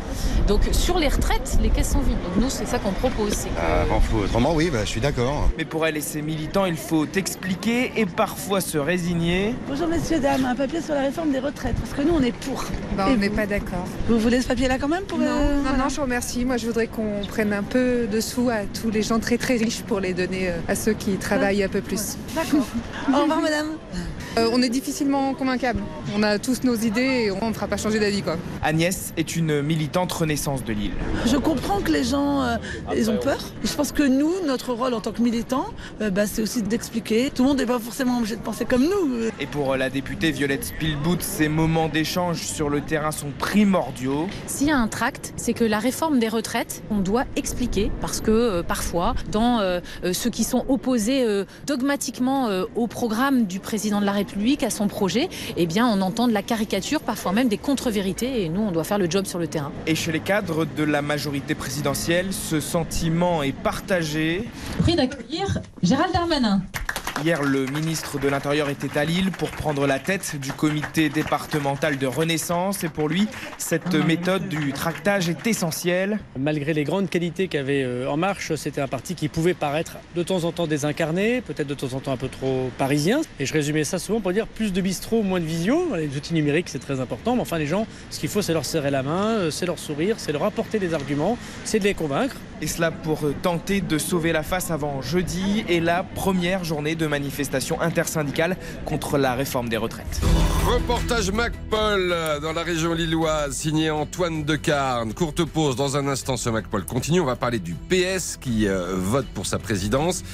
Donc 0.46 0.60
sur 0.72 0.98
les 0.98 1.08
retraites, 1.08 1.56
les 1.62 1.70
caisses 1.70 1.92
sont 1.92 2.00
vides. 2.00 2.20
Donc 2.22 2.36
nous, 2.36 2.50
c'est 2.50 2.66
ça 2.66 2.78
qu'on 2.78 2.92
propose. 2.92 3.44
que- 3.44 3.82
Avant 3.82 4.00
faut 4.00 4.18
autrement, 4.18 4.52
oui, 4.54 4.68
bah, 4.70 4.80
je 4.84 4.88
suis 4.90 5.00
d'accord. 5.00 5.48
Mais 5.56 5.64
pour 5.64 5.86
elle 5.86 5.96
et 5.96 6.00
ses 6.02 6.20
militants, 6.20 6.66
il 6.66 6.76
faut 6.76 7.06
expliquer 7.14 7.92
et 7.96 8.04
parfois 8.04 8.41
se 8.60 8.76
résigner. 8.78 9.54
Bonjour 9.68 9.86
messieurs, 9.86 10.18
dames, 10.18 10.44
un 10.44 10.54
papier 10.54 10.80
sur 10.82 10.94
la 10.94 11.02
réforme 11.02 11.30
des 11.30 11.38
retraites, 11.38 11.76
parce 11.76 11.92
que 11.92 12.02
nous 12.02 12.14
on 12.14 12.22
est 12.22 12.32
pour. 12.32 12.64
Bah, 12.96 13.06
Et 13.08 13.14
on 13.14 13.16
n'est 13.16 13.30
pas 13.30 13.46
d'accord. 13.46 13.86
Vous 14.08 14.18
voulez 14.18 14.42
ce 14.42 14.48
papier-là 14.48 14.78
quand 14.78 14.88
même 14.88 15.04
pour 15.04 15.18
Non, 15.18 15.24
euh, 15.26 15.56
non, 15.56 15.62
voilà. 15.62 15.78
non, 15.78 15.88
je 15.88 15.96
vous 15.96 16.02
remercie. 16.02 16.44
Moi, 16.44 16.56
je 16.58 16.66
voudrais 16.66 16.86
qu'on 16.86 17.22
prenne 17.26 17.52
un 17.52 17.62
peu 17.62 18.06
de 18.10 18.20
sous 18.20 18.50
à 18.50 18.64
tous 18.80 18.90
les 18.90 19.02
gens 19.02 19.18
très 19.20 19.38
très 19.38 19.56
riches 19.56 19.82
pour 19.82 20.00
les 20.00 20.12
donner 20.12 20.48
euh, 20.50 20.58
à 20.68 20.74
ceux 20.74 20.92
qui 20.92 21.12
travaillent 21.16 21.62
un 21.64 21.68
peu 21.68 21.80
plus. 21.80 22.16
D'accord. 22.34 22.66
Au 23.14 23.22
revoir 23.22 23.40
madame. 23.40 23.68
Euh, 24.38 24.48
on 24.50 24.62
est 24.62 24.70
difficilement 24.70 25.34
convaincable. 25.34 25.80
On 26.14 26.22
a 26.22 26.38
tous 26.38 26.64
nos 26.64 26.74
idées 26.74 27.26
et 27.26 27.30
on 27.30 27.48
ne 27.48 27.52
fera 27.52 27.66
pas 27.66 27.76
changer 27.76 27.98
d'avis, 27.98 28.22
quoi. 28.22 28.36
Agnès 28.62 29.12
est 29.16 29.36
une 29.36 29.60
militante 29.60 30.10
Renaissance 30.10 30.64
de 30.64 30.72
Lille. 30.72 30.92
Je 31.26 31.36
comprends 31.36 31.80
que 31.80 31.90
les 31.90 32.04
gens 32.04 32.42
euh, 32.42 32.56
ils 32.96 33.10
ont 33.10 33.18
peur. 33.18 33.38
Je 33.62 33.72
pense 33.74 33.92
que 33.92 34.02
nous, 34.02 34.32
notre 34.46 34.72
rôle 34.72 34.94
en 34.94 35.00
tant 35.00 35.12
que 35.12 35.20
militants, 35.20 35.66
euh, 36.00 36.10
bah, 36.10 36.26
c'est 36.26 36.40
aussi 36.40 36.62
d'expliquer. 36.62 37.30
Tout 37.34 37.42
le 37.42 37.48
monde 37.48 37.58
n'est 37.58 37.66
pas 37.66 37.78
forcément 37.78 38.18
obligé 38.18 38.36
de 38.36 38.40
penser 38.40 38.64
comme 38.64 38.84
nous. 38.84 39.30
Et 39.38 39.46
pour 39.46 39.76
la 39.76 39.90
députée 39.90 40.30
Violette 40.30 40.64
Spielbout, 40.64 41.18
ces 41.20 41.48
moments 41.48 41.88
d'échange 41.88 42.38
sur 42.38 42.70
le 42.70 42.80
terrain 42.80 43.10
sont 43.10 43.32
primordiaux. 43.38 44.28
S'il 44.46 44.68
y 44.68 44.70
a 44.70 44.78
un 44.78 44.88
tract, 44.88 45.34
c'est 45.36 45.52
que 45.52 45.64
la 45.64 45.78
réforme 45.78 46.18
des 46.18 46.28
retraites, 46.28 46.82
on 46.90 46.98
doit 46.98 47.24
expliquer, 47.36 47.90
parce 48.00 48.20
que 48.20 48.30
euh, 48.30 48.62
parfois, 48.62 49.14
dans 49.30 49.60
ceux 50.12 50.30
qui 50.30 50.44
sont 50.44 50.64
opposés 50.68 51.24
euh, 51.24 51.44
dogmatiquement 51.66 52.48
euh, 52.48 52.64
au 52.74 52.86
programme 52.86 53.44
du 53.46 53.60
président 53.60 54.00
de 54.00 54.06
la 54.06 54.12
République, 54.12 54.21
à 54.62 54.70
son 54.70 54.88
projet, 54.88 55.28
eh 55.56 55.66
bien, 55.66 55.86
on 55.86 56.00
entend 56.00 56.28
de 56.28 56.32
la 56.32 56.42
caricature, 56.42 57.00
parfois 57.00 57.32
même 57.32 57.48
des 57.48 57.58
contre-vérités, 57.58 58.44
et 58.44 58.48
nous, 58.48 58.60
on 58.60 58.72
doit 58.72 58.84
faire 58.84 58.98
le 58.98 59.10
job 59.10 59.26
sur 59.26 59.38
le 59.38 59.46
terrain. 59.46 59.72
Et 59.86 59.94
chez 59.94 60.12
les 60.12 60.20
cadres 60.20 60.64
de 60.64 60.82
la 60.82 61.02
majorité 61.02 61.54
présidentielle, 61.54 62.32
ce 62.32 62.60
sentiment 62.60 63.42
est 63.42 63.52
partagé. 63.52 64.48
Prix 64.80 64.96
d'accueillir 64.96 65.58
Gérald 65.82 66.12
Darmanin. 66.12 66.62
Hier, 67.24 67.40
le 67.40 67.66
ministre 67.66 68.18
de 68.18 68.26
l'Intérieur 68.26 68.68
était 68.68 68.98
à 68.98 69.04
Lille 69.04 69.30
pour 69.30 69.50
prendre 69.50 69.86
la 69.86 70.00
tête 70.00 70.40
du 70.40 70.52
comité 70.52 71.08
départemental 71.08 71.96
de 71.96 72.06
Renaissance. 72.08 72.82
Et 72.82 72.88
pour 72.88 73.08
lui, 73.08 73.28
cette 73.58 73.94
méthode 73.94 74.48
du 74.48 74.72
tractage 74.72 75.28
est 75.28 75.46
essentielle. 75.46 76.18
Malgré 76.36 76.72
les 76.72 76.82
grandes 76.82 77.08
qualités 77.08 77.46
qu'avait 77.46 77.84
euh, 77.84 78.10
En 78.10 78.16
Marche, 78.16 78.56
c'était 78.56 78.80
un 78.80 78.88
parti 78.88 79.14
qui 79.14 79.28
pouvait 79.28 79.54
paraître 79.54 79.98
de 80.16 80.22
temps 80.24 80.42
en 80.42 80.50
temps 80.50 80.66
désincarné, 80.66 81.42
peut-être 81.42 81.68
de 81.68 81.74
temps 81.74 81.94
en 81.94 82.00
temps 82.00 82.10
un 82.10 82.16
peu 82.16 82.26
trop 82.26 82.72
parisien. 82.76 83.20
Et 83.38 83.46
je 83.46 83.52
résumais 83.52 83.84
ça 83.84 84.00
souvent 84.00 84.20
pour 84.20 84.32
dire 84.32 84.48
plus 84.48 84.72
de 84.72 84.80
bistrot, 84.80 85.22
moins 85.22 85.38
de 85.38 85.44
visio. 85.44 85.94
Les 85.94 86.16
outils 86.16 86.34
numériques, 86.34 86.70
c'est 86.70 86.80
très 86.80 86.98
important, 86.98 87.36
mais 87.36 87.42
enfin, 87.42 87.58
les 87.58 87.68
gens, 87.68 87.86
ce 88.10 88.18
qu'il 88.18 88.30
faut, 88.30 88.42
c'est 88.42 88.52
leur 88.52 88.64
serrer 88.64 88.90
la 88.90 89.04
main, 89.04 89.36
euh, 89.36 89.50
c'est 89.52 89.66
leur 89.66 89.78
sourire, 89.78 90.16
c'est 90.18 90.32
leur 90.32 90.42
apporter 90.42 90.80
des 90.80 90.92
arguments, 90.92 91.38
c'est 91.64 91.78
de 91.78 91.84
les 91.84 91.94
convaincre. 91.94 92.34
Et 92.60 92.66
cela 92.68 92.92
pour 92.92 93.20
tenter 93.42 93.80
de 93.80 93.98
sauver 93.98 94.32
la 94.32 94.44
face 94.44 94.70
avant 94.70 95.02
jeudi 95.02 95.64
et 95.68 95.80
la 95.80 96.04
première 96.04 96.62
journée 96.62 96.94
de 96.94 97.08
manifestation 97.12 97.80
intersyndicale 97.80 98.56
contre 98.86 99.18
la 99.18 99.34
réforme 99.34 99.68
des 99.68 99.76
retraites. 99.76 100.20
Reportage 100.66 101.30
MacPaul 101.30 102.10
euh, 102.12 102.40
dans 102.40 102.52
la 102.52 102.62
région 102.62 102.94
lilloise, 102.94 103.54
signé 103.54 103.90
Antoine 103.90 104.44
Decarne. 104.44 105.12
Courte 105.12 105.44
pause 105.44 105.76
dans 105.76 105.96
un 105.96 106.08
instant, 106.08 106.36
ce 106.36 106.48
MacPaul 106.48 106.84
continue. 106.84 107.20
On 107.20 107.26
va 107.26 107.36
parler 107.36 107.58
du 107.58 107.74
PS 107.74 108.38
qui 108.40 108.66
euh, 108.66 108.94
vote 108.96 109.26
pour 109.34 109.44
sa 109.44 109.58
présidence. 109.58 110.24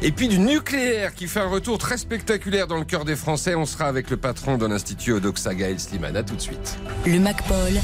Et 0.00 0.10
puis 0.10 0.28
du 0.28 0.38
nucléaire 0.38 1.14
qui 1.14 1.26
fait 1.28 1.40
un 1.40 1.48
retour 1.48 1.78
très 1.78 1.98
spectaculaire 1.98 2.66
dans 2.66 2.78
le 2.78 2.84
cœur 2.84 3.04
des 3.04 3.16
Français. 3.16 3.54
On 3.54 3.66
sera 3.66 3.84
avec 3.84 4.08
le 4.10 4.16
patron 4.16 4.56
de 4.56 4.66
l'Institut 4.66 5.12
Odoxa, 5.12 5.54
Gaël 5.54 5.78
Slimane. 5.78 6.16
À 6.16 6.22
tout 6.22 6.34
de 6.34 6.40
suite. 6.40 6.78
Le 7.04 7.20
MacPaul, 7.20 7.74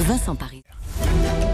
Vincent 0.00 0.34
Paris. 0.34 0.62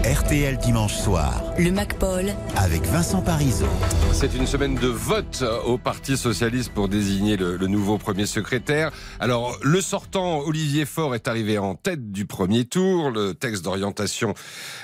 RTL 0.07 0.57
dimanche 0.59 0.95
soir 0.95 1.43
Le 1.59 1.73
MacPaul, 1.73 2.27
avec 2.55 2.83
Vincent 2.83 3.23
Parisot. 3.23 3.67
C'est 4.13 4.37
une 4.37 4.47
semaine 4.47 4.77
de 4.77 4.87
vote 4.87 5.43
au 5.65 5.79
Parti 5.79 6.17
Socialiste 6.17 6.71
pour 6.73 6.89
désigner 6.89 7.37
le, 7.37 7.57
le 7.57 7.67
nouveau 7.67 7.99
premier 7.99 8.27
secrétaire. 8.27 8.93
Alors, 9.19 9.59
le 9.65 9.81
sortant, 9.81 10.43
Olivier 10.43 10.85
Faure, 10.85 11.17
est 11.17 11.27
arrivé 11.27 11.59
en 11.59 11.75
tête 11.75 12.13
du 12.13 12.25
premier 12.25 12.67
tour. 12.67 13.11
Le 13.11 13.35
texte 13.35 13.65
d'orientation 13.65 14.35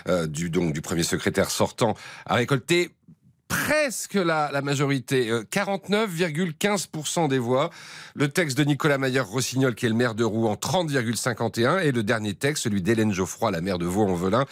euh, 0.08 0.26
du, 0.26 0.50
donc, 0.50 0.72
du 0.72 0.80
premier 0.80 1.04
secrétaire 1.04 1.52
sortant 1.52 1.94
a 2.26 2.34
récolté 2.34 2.90
presque 3.52 4.14
la, 4.14 4.50
la 4.50 4.62
majorité, 4.62 5.30
49,15% 5.30 7.28
des 7.28 7.38
voix. 7.38 7.68
Le 8.14 8.28
texte 8.28 8.56
de 8.56 8.64
Nicolas 8.64 8.96
Mayer-Rossignol, 8.96 9.74
qui 9.74 9.84
est 9.86 9.88
le 9.90 9.94
maire 9.94 10.14
de 10.14 10.24
Rouen, 10.24 10.54
30,51. 10.54 11.82
Et 11.82 11.92
le 11.92 12.02
dernier 12.02 12.34
texte, 12.34 12.64
celui 12.64 12.80
d'Hélène 12.80 13.12
Geoffroy, 13.12 13.50
la 13.50 13.60
maire 13.60 13.78
de 13.78 13.84
Vaux-en-Velin, 13.84 14.46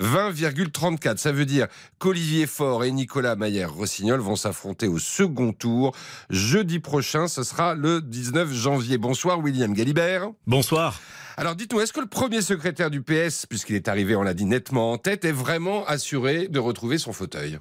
20,34. 0.00 1.18
Ça 1.18 1.32
veut 1.32 1.44
dire 1.44 1.66
qu'Olivier 1.98 2.46
Faure 2.46 2.84
et 2.84 2.92
Nicolas 2.92 3.36
Mayer-Rossignol 3.36 4.20
vont 4.20 4.36
s'affronter 4.36 4.88
au 4.88 4.98
second 4.98 5.52
tour 5.52 5.94
jeudi 6.30 6.78
prochain. 6.78 7.28
Ce 7.28 7.42
sera 7.42 7.74
le 7.74 8.00
19 8.00 8.52
janvier. 8.52 8.96
Bonsoir 8.96 9.38
William 9.40 9.74
Galibert. 9.74 10.30
Bonsoir. 10.46 10.98
Alors 11.36 11.56
dites-nous, 11.56 11.80
est-ce 11.80 11.92
que 11.92 12.00
le 12.00 12.06
premier 12.06 12.40
secrétaire 12.40 12.90
du 12.90 13.02
PS, 13.02 13.44
puisqu'il 13.44 13.76
est 13.76 13.88
arrivé, 13.88 14.16
on 14.16 14.22
l'a 14.22 14.32
dit 14.32 14.46
nettement 14.46 14.92
en 14.92 14.98
tête, 14.98 15.26
est 15.26 15.32
vraiment 15.32 15.84
assuré 15.86 16.48
de 16.48 16.58
retrouver 16.58 16.96
son 16.96 17.12
fauteuil? 17.12 17.58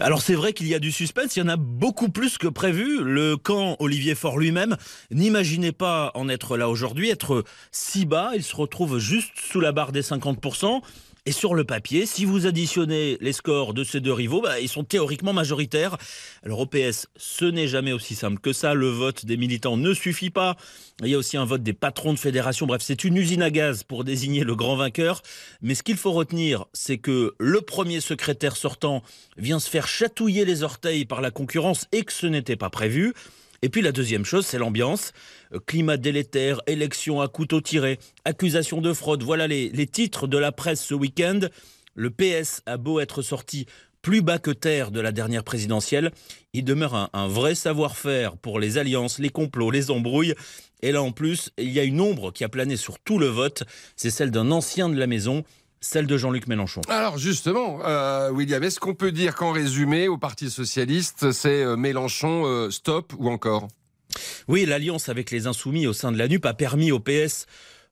Alors 0.00 0.22
c'est 0.22 0.34
vrai 0.34 0.52
qu'il 0.52 0.68
y 0.68 0.74
a 0.74 0.78
du 0.78 0.92
suspense, 0.92 1.36
il 1.36 1.40
y 1.40 1.42
en 1.42 1.48
a 1.48 1.56
beaucoup 1.56 2.08
plus 2.08 2.38
que 2.38 2.48
prévu. 2.48 3.02
Le 3.02 3.36
camp 3.36 3.76
Olivier 3.78 4.14
Faure 4.14 4.38
lui-même 4.38 4.76
n'imaginait 5.10 5.72
pas 5.72 6.10
en 6.14 6.28
être 6.28 6.56
là 6.56 6.68
aujourd'hui, 6.68 7.10
être 7.10 7.44
si 7.72 8.06
bas. 8.06 8.30
Il 8.34 8.42
se 8.42 8.56
retrouve 8.56 8.98
juste 8.98 9.32
sous 9.36 9.60
la 9.60 9.72
barre 9.72 9.92
des 9.92 10.02
50%. 10.02 10.80
Et 11.28 11.32
sur 11.32 11.54
le 11.54 11.64
papier, 11.64 12.06
si 12.06 12.24
vous 12.24 12.46
additionnez 12.46 13.18
les 13.20 13.34
scores 13.34 13.74
de 13.74 13.84
ces 13.84 14.00
deux 14.00 14.14
rivaux, 14.14 14.40
bah, 14.40 14.60
ils 14.60 14.68
sont 14.70 14.82
théoriquement 14.82 15.34
majoritaires. 15.34 15.98
Alors 16.42 16.60
au 16.60 16.64
PS, 16.64 17.06
ce 17.18 17.44
n'est 17.44 17.68
jamais 17.68 17.92
aussi 17.92 18.14
simple 18.14 18.38
que 18.38 18.54
ça. 18.54 18.72
Le 18.72 18.88
vote 18.88 19.26
des 19.26 19.36
militants 19.36 19.76
ne 19.76 19.92
suffit 19.92 20.30
pas. 20.30 20.56
Il 21.02 21.10
y 21.10 21.14
a 21.14 21.18
aussi 21.18 21.36
un 21.36 21.44
vote 21.44 21.62
des 21.62 21.74
patrons 21.74 22.14
de 22.14 22.18
fédération. 22.18 22.64
Bref, 22.64 22.80
c'est 22.82 23.04
une 23.04 23.18
usine 23.18 23.42
à 23.42 23.50
gaz 23.50 23.82
pour 23.82 24.04
désigner 24.04 24.42
le 24.42 24.56
grand 24.56 24.76
vainqueur. 24.76 25.20
Mais 25.60 25.74
ce 25.74 25.82
qu'il 25.82 25.98
faut 25.98 26.12
retenir, 26.12 26.64
c'est 26.72 26.96
que 26.96 27.34
le 27.38 27.60
premier 27.60 28.00
secrétaire 28.00 28.56
sortant 28.56 29.02
vient 29.36 29.58
se 29.58 29.68
faire 29.68 29.86
chatouiller 29.86 30.46
les 30.46 30.62
orteils 30.62 31.04
par 31.04 31.20
la 31.20 31.30
concurrence 31.30 31.88
et 31.92 32.04
que 32.04 32.12
ce 32.14 32.26
n'était 32.26 32.56
pas 32.56 32.70
prévu. 32.70 33.12
Et 33.62 33.68
puis 33.68 33.82
la 33.82 33.92
deuxième 33.92 34.24
chose, 34.24 34.46
c'est 34.46 34.58
l'ambiance. 34.58 35.12
Euh, 35.52 35.58
climat 35.64 35.96
délétère, 35.96 36.60
élection 36.66 37.20
à 37.20 37.28
couteau 37.28 37.60
tiré, 37.60 37.98
accusation 38.24 38.80
de 38.80 38.92
fraude. 38.92 39.22
Voilà 39.22 39.46
les, 39.46 39.86
titres 39.86 40.26
de 40.26 40.38
la 40.38 40.52
presse 40.52 40.84
ce 40.84 40.94
week-end. 40.94 41.40
Le 41.94 42.10
PS 42.10 42.62
a 42.66 42.76
beau 42.76 43.00
être 43.00 43.22
sorti 43.22 43.66
plus 44.00 44.22
bas 44.22 44.38
que 44.38 44.52
terre 44.52 44.92
de 44.92 45.00
la 45.00 45.10
dernière 45.10 45.42
présidentielle, 45.42 46.12
il 46.52 46.64
demeure 46.64 46.94
un, 46.94 47.10
un 47.12 47.26
vrai 47.26 47.56
savoir-faire 47.56 48.36
pour 48.36 48.60
les 48.60 48.78
alliances, 48.78 49.18
les 49.18 49.28
complots, 49.28 49.72
les 49.72 49.90
embrouilles. 49.90 50.34
Et 50.82 50.92
là 50.92 51.02
en 51.02 51.10
plus, 51.10 51.50
il 51.58 51.70
y 51.70 51.80
a 51.80 51.84
une 51.84 52.00
ombre 52.00 52.32
qui 52.32 52.44
a 52.44 52.48
plané 52.48 52.76
sur 52.76 53.00
tout 53.00 53.18
le 53.18 53.26
vote, 53.26 53.64
c'est 53.96 54.10
celle 54.10 54.30
d'un 54.30 54.52
ancien 54.52 54.88
de 54.88 54.96
la 54.96 55.08
maison, 55.08 55.42
celle 55.80 56.06
de 56.06 56.16
Jean-Luc 56.16 56.46
Mélenchon. 56.46 56.80
Alors 56.88 57.18
justement, 57.18 57.80
euh, 57.84 58.30
William, 58.30 58.62
est-ce 58.62 58.80
qu'on 58.80 58.94
peut 58.94 59.12
dire 59.12 59.34
qu'en 59.34 59.52
résumé, 59.52 60.08
au 60.08 60.18
Parti 60.18 60.50
socialiste, 60.50 61.32
c'est 61.32 61.62
euh, 61.62 61.76
Mélenchon 61.76 62.44
euh, 62.46 62.70
stop 62.70 63.12
ou 63.18 63.30
encore? 63.30 63.68
Oui, 64.48 64.64
l'alliance 64.64 65.08
avec 65.08 65.30
les 65.30 65.46
insoumis 65.46 65.86
au 65.86 65.92
sein 65.92 66.10
de 66.12 66.18
la 66.18 66.28
NUP 66.28 66.44
a 66.46 66.54
permis 66.54 66.90
au 66.92 66.98
PS 66.98 67.46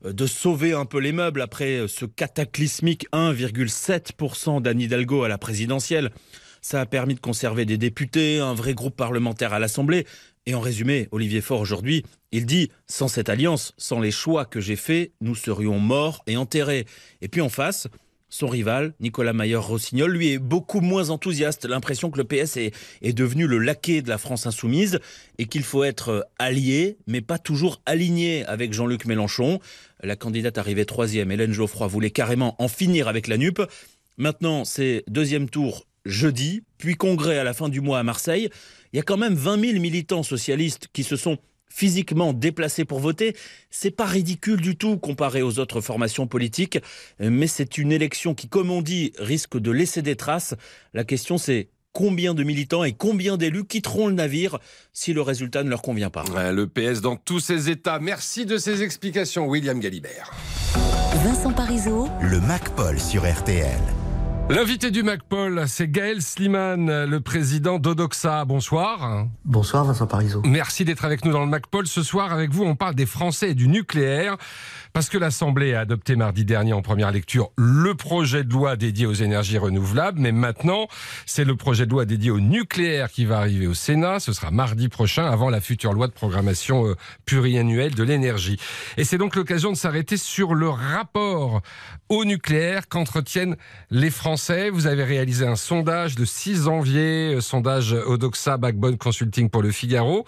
de 0.04 0.26
sauver 0.26 0.72
un 0.72 0.84
peu 0.84 0.98
les 0.98 1.12
meubles 1.12 1.40
après 1.40 1.86
ce 1.88 2.04
cataclysmique 2.04 3.06
1,7% 3.12 4.60
d'Anne 4.60 4.80
Hidalgo 4.80 5.22
à 5.22 5.28
la 5.28 5.38
présidentielle. 5.38 6.10
Ça 6.60 6.80
a 6.80 6.86
permis 6.86 7.14
de 7.14 7.20
conserver 7.20 7.64
des 7.64 7.78
députés, 7.78 8.40
un 8.40 8.54
vrai 8.54 8.74
groupe 8.74 8.96
parlementaire 8.96 9.52
à 9.52 9.58
l'Assemblée. 9.58 10.06
Et 10.48 10.54
en 10.54 10.60
résumé, 10.60 11.08
Olivier 11.10 11.40
Faure 11.40 11.60
aujourd'hui, 11.60 12.04
il 12.30 12.46
dit 12.46 12.70
sans 12.86 13.08
cette 13.08 13.28
alliance, 13.28 13.74
sans 13.78 13.98
les 13.98 14.12
choix 14.12 14.44
que 14.44 14.60
j'ai 14.60 14.76
faits, 14.76 15.12
nous 15.20 15.34
serions 15.34 15.80
morts 15.80 16.22
et 16.28 16.36
enterrés. 16.36 16.86
Et 17.20 17.26
puis 17.26 17.40
en 17.40 17.48
face, 17.48 17.88
son 18.28 18.46
rival, 18.46 18.94
Nicolas 19.00 19.32
Mayer-Rossignol, 19.32 20.12
lui 20.12 20.32
est 20.32 20.38
beaucoup 20.38 20.80
moins 20.80 21.10
enthousiaste. 21.10 21.64
L'impression 21.64 22.12
que 22.12 22.18
le 22.18 22.24
PS 22.24 22.58
est, 22.58 22.72
est, 23.02 23.12
devenu 23.12 23.48
le 23.48 23.58
laquais 23.58 24.02
de 24.02 24.08
la 24.08 24.18
France 24.18 24.46
insoumise 24.46 25.00
et 25.38 25.46
qu'il 25.46 25.64
faut 25.64 25.82
être 25.82 26.28
allié, 26.38 26.96
mais 27.08 27.22
pas 27.22 27.38
toujours 27.38 27.82
aligné 27.84 28.44
avec 28.46 28.72
Jean-Luc 28.72 29.04
Mélenchon. 29.04 29.58
La 30.00 30.14
candidate 30.14 30.58
arrivée 30.58 30.86
troisième, 30.86 31.32
Hélène 31.32 31.52
Geoffroy, 31.52 31.88
voulait 31.88 32.10
carrément 32.10 32.54
en 32.62 32.68
finir 32.68 33.08
avec 33.08 33.26
la 33.26 33.36
NUP. 33.36 33.60
Maintenant, 34.16 34.64
c'est 34.64 35.02
deuxième 35.08 35.50
tour 35.50 35.86
jeudi, 36.06 36.62
puis 36.78 36.94
congrès 36.94 37.38
à 37.38 37.44
la 37.44 37.52
fin 37.52 37.68
du 37.68 37.80
mois 37.80 37.98
à 37.98 38.02
Marseille 38.02 38.48
il 38.92 38.96
y 38.96 39.00
a 39.00 39.02
quand 39.02 39.18
même 39.18 39.34
20 39.34 39.60
000 39.60 39.80
militants 39.80 40.22
socialistes 40.22 40.88
qui 40.92 41.02
se 41.02 41.16
sont 41.16 41.36
physiquement 41.68 42.32
déplacés 42.32 42.86
pour 42.86 42.98
voter, 42.98 43.36
c'est 43.68 43.90
pas 43.90 44.06
ridicule 44.06 44.60
du 44.60 44.76
tout 44.76 44.96
comparé 44.96 45.42
aux 45.42 45.58
autres 45.58 45.82
formations 45.82 46.26
politiques, 46.26 46.78
mais 47.20 47.46
c'est 47.46 47.76
une 47.76 47.92
élection 47.92 48.34
qui, 48.34 48.48
comme 48.48 48.70
on 48.70 48.80
dit, 48.80 49.12
risque 49.18 49.58
de 49.58 49.70
laisser 49.70 50.00
des 50.00 50.16
traces. 50.16 50.54
La 50.94 51.04
question 51.04 51.36
c'est 51.36 51.68
combien 51.92 52.32
de 52.32 52.42
militants 52.42 52.84
et 52.84 52.92
combien 52.92 53.36
d'élus 53.36 53.66
quitteront 53.66 54.06
le 54.06 54.14
navire 54.14 54.58
si 54.94 55.12
le 55.12 55.20
résultat 55.20 55.62
ne 55.62 55.68
leur 55.68 55.82
convient 55.82 56.08
pas? 56.08 56.24
Le 56.52 56.66
PS 56.66 57.02
dans 57.02 57.16
tous 57.16 57.40
ses 57.40 57.68
états. 57.68 57.98
Merci 57.98 58.46
de 58.46 58.56
ces 58.56 58.82
explications, 58.82 59.46
William 59.46 59.78
Galibert. 59.78 60.32
Vincent 61.22 61.52
Parisot. 61.52 62.08
Le 62.22 62.40
MacPol 62.40 62.98
sur 62.98 63.30
RTL. 63.30 63.80
L'invité 64.48 64.92
du 64.92 65.02
MacPol, 65.02 65.64
c'est 65.66 65.88
Gaël 65.88 66.22
Sliman, 66.22 67.04
le 67.04 67.20
président 67.20 67.80
d'Odoxa. 67.80 68.44
Bonsoir. 68.44 69.26
Bonsoir 69.44 69.84
Vincent 69.84 70.06
Parisot. 70.06 70.40
Merci 70.44 70.84
d'être 70.84 71.04
avec 71.04 71.24
nous 71.24 71.32
dans 71.32 71.40
le 71.40 71.50
MacPol. 71.50 71.88
Ce 71.88 72.04
soir, 72.04 72.32
avec 72.32 72.52
vous, 72.52 72.62
on 72.62 72.76
parle 72.76 72.94
des 72.94 73.06
Français 73.06 73.50
et 73.50 73.54
du 73.54 73.66
nucléaire. 73.66 74.36
Parce 74.92 75.10
que 75.10 75.18
l'Assemblée 75.18 75.74
a 75.74 75.80
adopté 75.80 76.16
mardi 76.16 76.46
dernier 76.46 76.72
en 76.72 76.80
première 76.80 77.10
lecture 77.10 77.50
le 77.58 77.94
projet 77.94 78.44
de 78.44 78.52
loi 78.52 78.76
dédié 78.76 79.04
aux 79.04 79.12
énergies 79.12 79.58
renouvelables, 79.58 80.18
mais 80.18 80.32
maintenant 80.32 80.86
c'est 81.26 81.44
le 81.44 81.54
projet 81.54 81.84
de 81.84 81.90
loi 81.90 82.06
dédié 82.06 82.30
au 82.30 82.40
nucléaire 82.40 83.10
qui 83.10 83.26
va 83.26 83.36
arriver 83.36 83.66
au 83.66 83.74
Sénat. 83.74 84.20
Ce 84.20 84.32
sera 84.32 84.50
mardi 84.50 84.88
prochain, 84.88 85.26
avant 85.26 85.50
la 85.50 85.60
future 85.60 85.92
loi 85.92 86.06
de 86.06 86.12
programmation 86.12 86.86
euh, 86.86 86.94
pluriannuelle 87.26 87.94
de 87.94 88.02
l'énergie. 88.04 88.58
Et 88.96 89.04
c'est 89.04 89.18
donc 89.18 89.36
l'occasion 89.36 89.70
de 89.70 89.76
s'arrêter 89.76 90.16
sur 90.16 90.54
le 90.54 90.70
rapport 90.70 91.60
au 92.08 92.24
nucléaire 92.24 92.88
qu'entretiennent 92.88 93.56
les 93.90 94.08
Français. 94.10 94.35
Vous 94.70 94.86
avez 94.86 95.02
réalisé 95.02 95.46
un 95.46 95.56
sondage 95.56 96.14
de 96.14 96.26
6 96.26 96.64
janvier, 96.64 97.36
euh, 97.36 97.40
sondage 97.40 97.94
Odoxa 97.94 98.58
Backbone 98.58 98.98
Consulting 98.98 99.48
pour 99.48 99.62
le 99.62 99.70
Figaro. 99.70 100.26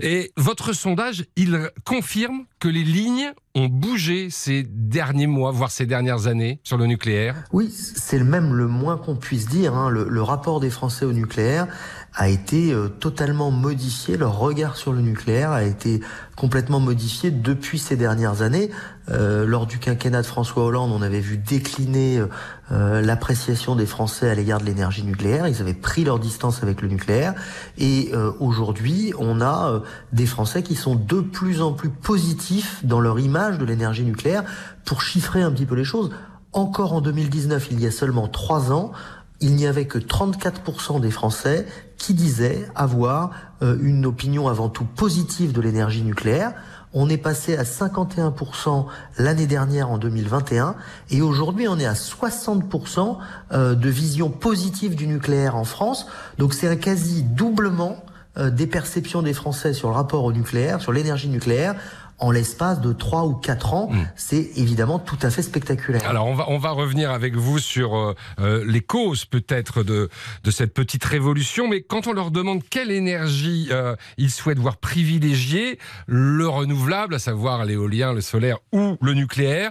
Et 0.00 0.32
votre 0.38 0.72
sondage, 0.72 1.26
il 1.36 1.70
confirme 1.84 2.46
que 2.58 2.68
les 2.68 2.84
lignes 2.84 3.32
ont 3.58 3.68
bougé 3.68 4.30
ces 4.30 4.62
derniers 4.62 5.26
mois, 5.26 5.50
voire 5.50 5.70
ces 5.70 5.86
dernières 5.86 6.26
années, 6.26 6.60
sur 6.62 6.76
le 6.76 6.86
nucléaire? 6.86 7.34
Oui, 7.52 7.70
c'est 7.70 8.22
même 8.22 8.54
le 8.54 8.66
moins 8.66 8.96
qu'on 8.96 9.16
puisse 9.16 9.46
dire. 9.46 9.74
Hein. 9.74 9.90
Le, 9.90 10.22
rapport 10.22 10.60
des 10.60 10.70
Français 10.70 11.04
au 11.04 11.12
nucléaire 11.12 11.66
a 12.14 12.28
été 12.28 12.72
euh, 12.72 12.88
totalement 12.88 13.50
modifié. 13.50 14.16
Leur 14.16 14.38
regard 14.38 14.76
sur 14.76 14.92
le 14.92 15.00
nucléaire 15.00 15.52
a 15.52 15.62
été 15.62 16.00
complètement 16.36 16.80
modifié 16.80 17.30
depuis 17.30 17.78
ces 17.78 17.96
dernières 17.96 18.42
années. 18.42 18.70
Euh, 19.10 19.46
lors 19.46 19.66
du 19.66 19.78
quinquennat 19.78 20.22
de 20.22 20.26
François 20.26 20.64
Hollande, 20.64 20.90
on 20.92 21.00
avait 21.00 21.20
vu 21.20 21.38
décliner 21.38 22.22
euh, 22.70 23.00
l'appréciation 23.00 23.74
des 23.74 23.86
Français 23.86 24.28
à 24.28 24.34
l'égard 24.34 24.60
de 24.60 24.66
l'énergie 24.66 25.02
nucléaire. 25.02 25.48
Ils 25.48 25.60
avaient 25.60 25.72
pris 25.74 26.04
leur 26.04 26.18
distance 26.18 26.62
avec 26.62 26.82
le 26.82 26.88
nucléaire. 26.88 27.34
Et 27.78 28.12
aujourd'hui, 28.40 29.14
on 29.18 29.40
a 29.40 29.82
des 30.12 30.26
Français 30.26 30.62
qui 30.62 30.74
sont 30.74 30.94
de 30.94 31.20
plus 31.20 31.62
en 31.62 31.72
plus 31.72 31.88
positifs 31.88 32.84
dans 32.84 33.00
leur 33.00 33.18
image 33.18 33.47
de 33.56 33.64
l'énergie 33.64 34.04
nucléaire. 34.04 34.44
Pour 34.84 35.00
chiffrer 35.00 35.40
un 35.40 35.50
petit 35.50 35.64
peu 35.64 35.76
les 35.76 35.84
choses, 35.84 36.10
encore 36.52 36.92
en 36.92 37.00
2019, 37.00 37.68
il 37.70 37.80
y 37.80 37.86
a 37.86 37.90
seulement 37.90 38.28
trois 38.28 38.72
ans, 38.72 38.92
il 39.40 39.54
n'y 39.54 39.66
avait 39.66 39.86
que 39.86 39.98
34% 39.98 41.00
des 41.00 41.10
Français 41.10 41.66
qui 41.96 42.12
disaient 42.12 42.68
avoir 42.74 43.30
une 43.62 44.04
opinion 44.04 44.48
avant 44.48 44.68
tout 44.68 44.84
positive 44.84 45.52
de 45.52 45.60
l'énergie 45.60 46.02
nucléaire. 46.02 46.54
On 46.92 47.08
est 47.08 47.18
passé 47.18 47.56
à 47.56 47.62
51% 47.62 48.86
l'année 49.18 49.46
dernière 49.46 49.90
en 49.90 49.98
2021 49.98 50.74
et 51.10 51.22
aujourd'hui 51.22 51.68
on 51.68 51.78
est 51.78 51.86
à 51.86 51.92
60% 51.92 53.18
de 53.52 53.88
vision 53.88 54.30
positive 54.30 54.96
du 54.96 55.06
nucléaire 55.06 55.54
en 55.54 55.64
France. 55.64 56.06
Donc 56.38 56.54
c'est 56.54 56.76
quasi 56.78 57.22
doublement 57.22 58.04
des 58.36 58.66
perceptions 58.66 59.22
des 59.22 59.32
Français 59.32 59.72
sur 59.72 59.88
le 59.88 59.94
rapport 59.94 60.24
au 60.24 60.32
nucléaire, 60.32 60.80
sur 60.80 60.92
l'énergie 60.92 61.28
nucléaire 61.28 61.74
en 62.18 62.30
l'espace 62.30 62.80
de 62.80 62.92
3 62.92 63.24
ou 63.24 63.34
4 63.34 63.74
ans. 63.74 63.88
Mmh. 63.90 64.08
C'est 64.16 64.50
évidemment 64.56 64.98
tout 64.98 65.18
à 65.22 65.30
fait 65.30 65.42
spectaculaire. 65.42 66.08
Alors 66.08 66.26
on 66.26 66.34
va, 66.34 66.46
on 66.48 66.58
va 66.58 66.70
revenir 66.70 67.10
avec 67.10 67.36
vous 67.36 67.58
sur 67.58 67.96
euh, 67.96 68.14
euh, 68.40 68.64
les 68.66 68.80
causes 68.80 69.24
peut-être 69.24 69.82
de, 69.82 70.08
de 70.44 70.50
cette 70.50 70.74
petite 70.74 71.04
révolution, 71.04 71.68
mais 71.68 71.82
quand 71.82 72.06
on 72.06 72.12
leur 72.12 72.30
demande 72.30 72.62
quelle 72.68 72.90
énergie 72.90 73.68
euh, 73.70 73.94
ils 74.16 74.30
souhaitent 74.30 74.58
voir 74.58 74.76
privilégier, 74.76 75.78
le 76.06 76.48
renouvelable, 76.48 77.14
à 77.14 77.18
savoir 77.18 77.64
l'éolien, 77.64 78.12
le 78.12 78.20
solaire 78.20 78.58
ou 78.72 78.96
le 79.00 79.14
nucléaire, 79.14 79.70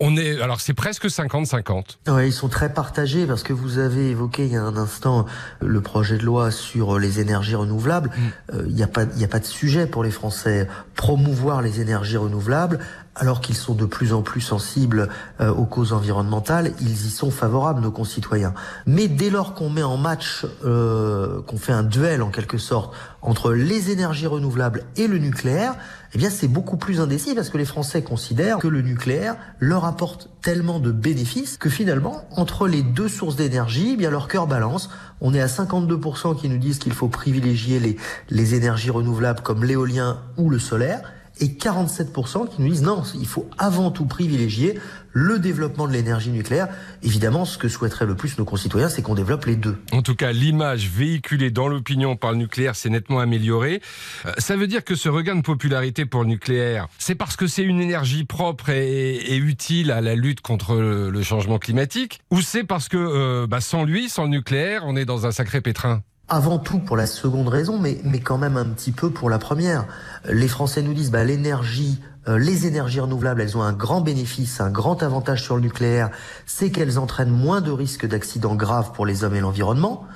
on 0.00 0.16
est, 0.16 0.40
alors 0.40 0.60
c'est 0.60 0.74
presque 0.74 1.06
50-50. 1.06 2.08
Ouais, 2.08 2.28
ils 2.28 2.32
sont 2.32 2.48
très 2.48 2.72
partagés 2.72 3.26
parce 3.26 3.42
que 3.42 3.52
vous 3.52 3.78
avez 3.78 4.10
évoqué 4.10 4.46
il 4.46 4.52
y 4.52 4.56
a 4.56 4.62
un 4.62 4.76
instant 4.76 5.26
le 5.60 5.80
projet 5.80 6.18
de 6.18 6.24
loi 6.24 6.52
sur 6.52 6.98
les 6.98 7.18
énergies 7.20 7.56
renouvelables. 7.56 8.10
Il 8.52 8.58
mm. 8.58 8.66
n'y 8.68 8.82
a 8.82 8.86
pas, 8.86 9.04
il 9.16 9.24
a 9.24 9.28
pas 9.28 9.40
de 9.40 9.44
sujet 9.44 9.86
pour 9.86 10.04
les 10.04 10.12
Français. 10.12 10.68
Promouvoir 10.94 11.62
les 11.62 11.80
énergies 11.80 12.16
renouvelables 12.16 12.78
alors 13.18 13.40
qu'ils 13.40 13.56
sont 13.56 13.74
de 13.74 13.84
plus 13.84 14.12
en 14.12 14.22
plus 14.22 14.40
sensibles 14.40 15.08
euh, 15.40 15.52
aux 15.52 15.64
causes 15.64 15.92
environnementales, 15.92 16.72
ils 16.80 17.06
y 17.06 17.10
sont 17.10 17.30
favorables, 17.30 17.80
nos 17.80 17.90
concitoyens. 17.90 18.54
Mais 18.86 19.08
dès 19.08 19.30
lors 19.30 19.54
qu'on 19.54 19.70
met 19.70 19.82
en 19.82 19.96
match, 19.96 20.46
euh, 20.64 21.42
qu'on 21.42 21.58
fait 21.58 21.72
un 21.72 21.82
duel 21.82 22.22
en 22.22 22.30
quelque 22.30 22.58
sorte 22.58 22.94
entre 23.20 23.52
les 23.52 23.90
énergies 23.90 24.28
renouvelables 24.28 24.84
et 24.96 25.08
le 25.08 25.18
nucléaire, 25.18 25.74
eh 26.14 26.18
bien 26.18 26.30
c'est 26.30 26.48
beaucoup 26.48 26.76
plus 26.76 27.00
indécis 27.00 27.34
parce 27.34 27.50
que 27.50 27.58
les 27.58 27.64
Français 27.64 28.02
considèrent 28.02 28.58
que 28.58 28.68
le 28.68 28.80
nucléaire 28.80 29.36
leur 29.58 29.84
apporte 29.84 30.30
tellement 30.40 30.78
de 30.78 30.92
bénéfices 30.92 31.58
que 31.58 31.68
finalement, 31.68 32.24
entre 32.36 32.68
les 32.68 32.82
deux 32.82 33.08
sources 33.08 33.36
d'énergie, 33.36 33.90
eh 33.94 33.96
bien 33.96 34.10
leur 34.10 34.28
cœur 34.28 34.46
balance. 34.46 34.88
On 35.20 35.34
est 35.34 35.40
à 35.40 35.46
52% 35.46 36.40
qui 36.40 36.48
nous 36.48 36.58
disent 36.58 36.78
qu'il 36.78 36.92
faut 36.92 37.08
privilégier 37.08 37.80
les, 37.80 37.96
les 38.30 38.54
énergies 38.54 38.90
renouvelables 38.90 39.40
comme 39.40 39.64
l'éolien 39.64 40.20
ou 40.36 40.48
le 40.48 40.60
solaire 40.60 41.02
et 41.40 41.48
47% 41.48 42.48
qui 42.48 42.62
nous 42.62 42.68
disent 42.68 42.82
non, 42.82 43.02
il 43.18 43.26
faut 43.26 43.48
avant 43.58 43.90
tout 43.90 44.06
privilégier 44.06 44.78
le 45.12 45.38
développement 45.38 45.88
de 45.88 45.92
l'énergie 45.92 46.30
nucléaire. 46.30 46.68
Évidemment, 47.02 47.44
ce 47.44 47.58
que 47.58 47.68
souhaiteraient 47.68 48.06
le 48.06 48.14
plus 48.14 48.38
nos 48.38 48.44
concitoyens, 48.44 48.88
c'est 48.88 49.02
qu'on 49.02 49.14
développe 49.14 49.46
les 49.46 49.56
deux. 49.56 49.76
En 49.92 50.02
tout 50.02 50.14
cas, 50.14 50.32
l'image 50.32 50.88
véhiculée 50.88 51.50
dans 51.50 51.68
l'opinion 51.68 52.16
par 52.16 52.32
le 52.32 52.38
nucléaire 52.38 52.76
s'est 52.76 52.90
nettement 52.90 53.20
améliorée. 53.20 53.80
Euh, 54.26 54.32
ça 54.38 54.56
veut 54.56 54.66
dire 54.66 54.84
que 54.84 54.94
ce 54.94 55.08
regain 55.08 55.36
de 55.36 55.42
popularité 55.42 56.04
pour 56.04 56.22
le 56.22 56.28
nucléaire, 56.28 56.88
c'est 56.98 57.14
parce 57.14 57.36
que 57.36 57.46
c'est 57.46 57.64
une 57.64 57.80
énergie 57.80 58.24
propre 58.24 58.70
et, 58.70 59.36
utile 59.38 59.92
à 59.92 60.00
la 60.00 60.14
lutte 60.14 60.40
contre 60.40 60.74
le 60.76 61.22
changement 61.22 61.58
climatique, 61.58 62.20
ou 62.30 62.40
c'est 62.40 62.64
parce 62.64 62.88
que 62.88 62.96
euh, 62.96 63.46
bah, 63.46 63.60
sans 63.60 63.84
lui, 63.84 64.08
sans 64.08 64.24
le 64.24 64.30
nucléaire, 64.30 64.82
on 64.84 64.96
est 64.96 65.04
dans 65.04 65.26
un 65.26 65.32
sacré 65.32 65.60
pétrin? 65.60 66.02
Avant 66.28 66.58
tout 66.58 66.78
pour 66.78 66.96
la 66.96 67.06
seconde 67.06 67.48
raison, 67.48 67.78
mais, 67.78 67.98
mais 68.04 68.20
quand 68.20 68.38
même 68.38 68.56
un 68.56 68.66
petit 68.66 68.92
peu 68.92 69.10
pour 69.10 69.30
la 69.30 69.38
première. 69.38 69.86
Les 70.28 70.48
Français 70.48 70.82
nous 70.82 70.92
disent, 70.92 71.10
bah, 71.10 71.24
l'énergie, 71.24 72.00
euh, 72.28 72.38
les 72.38 72.66
énergies 72.66 73.00
renouvelables, 73.00 73.40
elles 73.40 73.56
ont 73.56 73.62
un 73.62 73.72
grand 73.72 74.00
bénéfice, 74.00 74.60
un 74.60 74.70
grand 74.70 75.02
avantage 75.02 75.42
sur 75.42 75.56
le 75.56 75.62
nucléaire, 75.62 76.10
c'est 76.44 76.70
qu'elles 76.70 76.98
entraînent 76.98 77.30
moins 77.30 77.60
de 77.60 77.70
risques 77.70 78.06
d'accidents 78.06 78.56
graves 78.56 78.92
pour 78.92 79.06
les 79.06 79.24
hommes 79.24 79.34
et 79.34 79.40
l'environnement, 79.40 80.06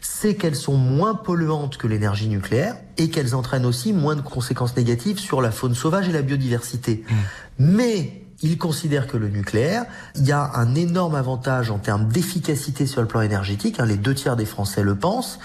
c'est 0.00 0.34
qu'elles 0.36 0.56
sont 0.56 0.76
moins 0.76 1.14
polluantes 1.14 1.78
que 1.78 1.88
l'énergie 1.88 2.28
nucléaire 2.28 2.76
et 2.96 3.10
qu'elles 3.10 3.34
entraînent 3.34 3.66
aussi 3.66 3.92
moins 3.92 4.14
de 4.14 4.20
conséquences 4.20 4.76
négatives 4.76 5.18
sur 5.18 5.40
la 5.40 5.50
faune 5.50 5.74
sauvage 5.74 6.08
et 6.08 6.12
la 6.12 6.22
biodiversité. 6.22 7.02
Mmh. 7.08 7.14
Mais 7.58 8.25
il 8.42 8.58
considère 8.58 9.06
que 9.06 9.16
le 9.16 9.28
nucléaire, 9.28 9.84
il 10.14 10.26
y 10.26 10.32
a 10.32 10.52
un 10.54 10.74
énorme 10.74 11.14
avantage 11.14 11.70
en 11.70 11.78
termes 11.78 12.08
d'efficacité 12.08 12.86
sur 12.86 13.00
le 13.00 13.08
plan 13.08 13.20
énergétique, 13.20 13.80
hein, 13.80 13.86
les 13.86 13.96
deux 13.96 14.14
tiers 14.14 14.36
des 14.36 14.46
Français 14.46 14.82
le 14.82 14.94
pensent, 14.94 15.38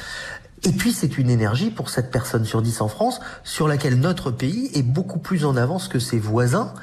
et 0.63 0.71
puis 0.71 0.91
c'est 0.91 1.17
une 1.17 1.29
énergie 1.29 1.71
pour 1.71 1.89
cette 1.89 2.11
personne 2.11 2.45
sur 2.45 2.61
10 2.61 2.81
en 2.81 2.87
France 2.87 3.19
sur 3.43 3.67
laquelle 3.67 3.95
notre 3.99 4.29
pays 4.29 4.69
est 4.73 4.83
beaucoup 4.83 5.19
plus 5.19 5.45
en 5.45 5.57
avance 5.57 5.87
que 5.87 5.99
ses 5.99 6.19
voisins 6.19 6.73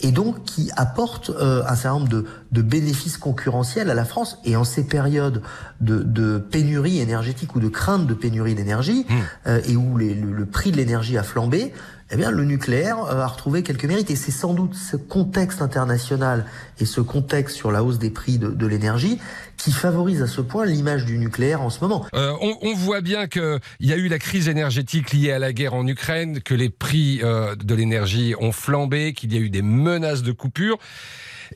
et 0.00 0.10
donc 0.10 0.44
qui 0.44 0.70
apporte 0.76 1.30
euh, 1.30 1.62
un 1.66 1.76
certain 1.76 1.98
nombre 2.00 2.08
de, 2.08 2.26
de, 2.52 2.62
bénéfices 2.62 3.18
concurrentiels 3.18 3.90
à 3.90 3.94
la 3.94 4.04
France. 4.04 4.38
Et 4.44 4.56
en 4.56 4.64
ces 4.64 4.84
périodes 4.84 5.42
de, 5.80 6.02
de 6.02 6.38
pénurie 6.38 7.00
énergétique 7.00 7.54
ou 7.56 7.60
de 7.60 7.68
crainte 7.68 8.06
de 8.06 8.14
pénurie 8.14 8.54
d'énergie, 8.54 9.06
mmh. 9.08 9.14
euh, 9.46 9.60
et 9.68 9.76
où 9.76 9.96
les, 9.96 10.14
le, 10.14 10.32
le, 10.32 10.46
prix 10.46 10.70
de 10.70 10.76
l'énergie 10.76 11.18
a 11.18 11.22
flambé, 11.22 11.72
eh 12.12 12.16
bien, 12.16 12.30
le 12.30 12.44
nucléaire 12.44 13.04
euh, 13.04 13.20
a 13.20 13.26
retrouvé 13.26 13.62
quelques 13.62 13.84
mérites. 13.84 14.10
Et 14.10 14.16
c'est 14.16 14.32
sans 14.32 14.54
doute 14.54 14.74
ce 14.74 14.96
contexte 14.96 15.62
international 15.62 16.44
et 16.80 16.84
ce 16.84 17.00
contexte 17.00 17.56
sur 17.56 17.70
la 17.70 17.84
hausse 17.84 17.98
des 17.98 18.10
prix 18.10 18.38
de, 18.38 18.48
de 18.48 18.66
l'énergie 18.66 19.18
qui 19.56 19.72
favorise 19.72 20.22
à 20.22 20.26
ce 20.26 20.40
point 20.40 20.64
l'image 20.64 21.04
du 21.04 21.18
nucléaire 21.18 21.60
en 21.60 21.70
ce 21.70 21.80
moment. 21.80 22.06
Euh, 22.14 22.32
on, 22.40 22.56
on, 22.62 22.74
voit 22.74 23.00
bien 23.02 23.26
qu'il 23.26 23.60
y 23.80 23.92
a 23.92 23.96
eu 23.96 24.08
la 24.08 24.18
crise 24.18 24.48
énergétique 24.48 25.12
liée 25.12 25.32
à 25.32 25.38
la 25.38 25.52
guerre 25.52 25.74
en 25.74 25.86
Ukraine, 25.86 26.40
que 26.40 26.54
les 26.54 26.70
prix 26.70 27.20
euh, 27.22 27.54
de 27.56 27.74
l'énergie 27.74 28.34
ont 28.40 28.52
flambé, 28.52 29.12
qu'il 29.12 29.32
y 29.34 29.36
a 29.36 29.40
eu 29.40 29.50
des 29.50 29.62
menaces 29.62 30.22
de 30.22 30.32
coupure. 30.32 30.78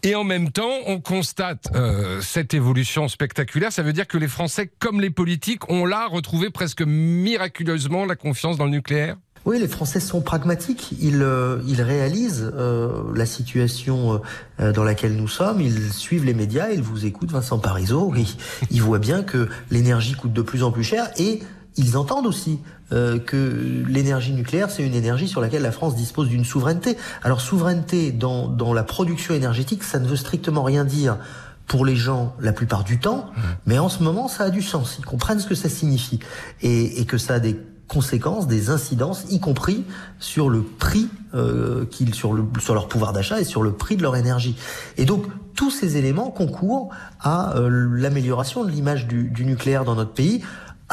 Et 0.03 0.15
en 0.15 0.25
même 0.25 0.51
temps, 0.51 0.73
on 0.87 1.01
constate 1.01 1.69
euh, 1.75 2.21
cette 2.21 2.55
évolution 2.55 3.09
spectaculaire. 3.09 3.73
Ça 3.73 3.83
veut 3.83 3.93
dire 3.93 4.07
que 4.07 4.19
les 4.19 4.29
Français, 4.29 4.71
comme 4.79 5.01
les 5.01 5.11
politiques, 5.11 5.71
ont 5.71 5.87
là 5.87 6.07
retrouvé 6.07 6.51
presque 6.51 6.83
miraculeusement 6.83 8.05
la 8.05 8.17
confiance 8.17 8.57
dans 8.57 8.65
le 8.65 8.71
nucléaire 8.71 9.17
oui, 9.47 9.59
les 9.59 9.69
Français 9.69 10.01
sont 10.01 10.23
pragmatiques. 10.23 10.95
Ils, 11.03 11.21
euh, 11.21 11.59
ils 11.67 11.83
réalisent 11.83 12.51
euh, 12.57 13.03
la 13.15 13.27
situation 13.27 14.23
dans 14.59 14.85
laquelle 14.85 15.17
nous 15.17 15.29
sommes. 15.29 15.61
Ils 15.61 15.93
suivent 15.93 16.25
les 16.25 16.33
médias. 16.33 16.71
Ils 16.71 16.81
vous 16.81 17.05
écoutent, 17.05 17.31
Vincent 17.31 17.59
Parisot. 17.59 18.11
Ils, 18.17 18.27
ils 18.71 18.81
voient 18.81 18.99
bien 18.99 19.23
que 19.23 19.51
l'énergie 19.71 20.15
coûte 20.15 20.33
de 20.33 20.41
plus 20.41 20.63
en 20.63 20.73
plus 20.73 20.83
cher 20.83 21.11
et 21.19 21.43
ils 21.77 21.97
entendent 21.97 22.27
aussi 22.27 22.61
euh, 22.93 23.19
que 23.19 23.85
l'énergie 23.89 24.33
nucléaire, 24.33 24.71
c'est 24.71 24.85
une 24.85 24.95
énergie 24.95 25.29
sur 25.29 25.41
laquelle 25.41 25.63
la 25.63 25.73
France 25.73 25.97
dispose 25.97 26.29
d'une 26.29 26.45
souveraineté. 26.45 26.97
Alors 27.23 27.41
souveraineté 27.41 28.13
dans, 28.13 28.49
dans 28.49 28.73
la 28.73 28.85
production 28.85 29.35
énergétique, 29.35 29.83
ça 29.83 29.99
ne 29.99 30.07
veut 30.07 30.17
strictement 30.17 30.63
rien 30.63 30.85
dire 30.85 31.19
pour 31.67 31.85
les 31.85 31.97
gens 31.97 32.35
la 32.41 32.53
plupart 32.53 32.85
du 32.85 32.99
temps, 33.01 33.31
mmh. 33.35 33.41
mais 33.67 33.79
en 33.79 33.89
ce 33.89 34.03
moment, 34.03 34.29
ça 34.29 34.45
a 34.45 34.51
du 34.51 34.61
sens. 34.61 34.97
Ils 34.99 35.05
comprennent 35.05 35.41
ce 35.41 35.47
que 35.47 35.55
ça 35.55 35.71
signifie 35.71 36.21
et, 36.61 37.01
et 37.01 37.07
que 37.07 37.17
ça 37.17 37.35
a 37.35 37.41
des 37.41 37.59
conséquences, 37.89 38.47
des 38.47 38.71
incidences, 38.71 39.27
y 39.31 39.41
compris 39.41 39.85
sur 40.19 40.49
le 40.49 40.63
prix 40.63 41.09
euh, 41.35 41.85
qu'ils, 41.87 42.15
sur, 42.15 42.33
le, 42.33 42.45
sur 42.59 42.75
leur 42.75 42.89
pouvoir 42.89 43.13
d'achat 43.13 43.41
et 43.41 43.45
sur 43.45 43.63
le 43.63 43.73
prix 43.73 43.97
de 43.97 44.03
leur 44.03 44.17
énergie. 44.17 44.57
Et 44.97 45.05
donc 45.05 45.27
tous 45.55 45.71
ces 45.71 45.97
éléments 45.97 46.31
concourent 46.31 46.91
à 47.21 47.57
euh, 47.57 47.89
l'amélioration 47.93 48.65
de 48.65 48.71
l'image 48.71 49.07
du, 49.07 49.25
du, 49.29 49.45
nucléaire 49.45 49.85
dans 49.85 49.95
notre 49.95 50.13
pays 50.13 50.43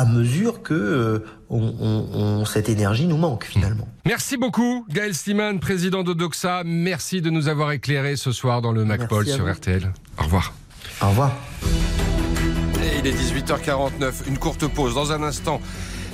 à 0.02 0.06
mesure 0.06 0.64
que 0.64 0.74
euh, 0.74 1.20
on, 1.52 1.76
on, 1.80 2.46
cette 2.46 2.70
énergie 2.70 3.06
nous 3.06 3.18
manque 3.18 3.44
finalement. 3.44 3.88
Merci 4.08 4.36
beaucoup 4.36 4.84
Gaël 4.90 5.14
Stiman, 5.14 5.60
président 5.60 6.02
de 6.02 6.14
Doxa. 6.14 6.64
Merci 6.66 7.22
de 7.22 7.30
nous 7.30 7.48
avoir 7.48 7.72
éclairé 7.72 8.16
ce 8.16 8.32
soir 8.32 8.64
dans 8.64 8.72
le 8.72 8.84
MacPol 8.84 9.28
sur 9.28 9.52
RTL. 9.52 9.94
Au 10.18 10.24
revoir. 10.24 10.54
Au 11.04 11.10
revoir. 11.10 11.32
Et 12.84 13.00
il 13.00 13.08
est 13.08 13.14
18h49, 13.14 14.28
une 14.28 14.40
courte 14.40 14.68
pause 14.68 14.96
dans 14.96 15.12
un 15.12 15.22
instant. 15.22 15.62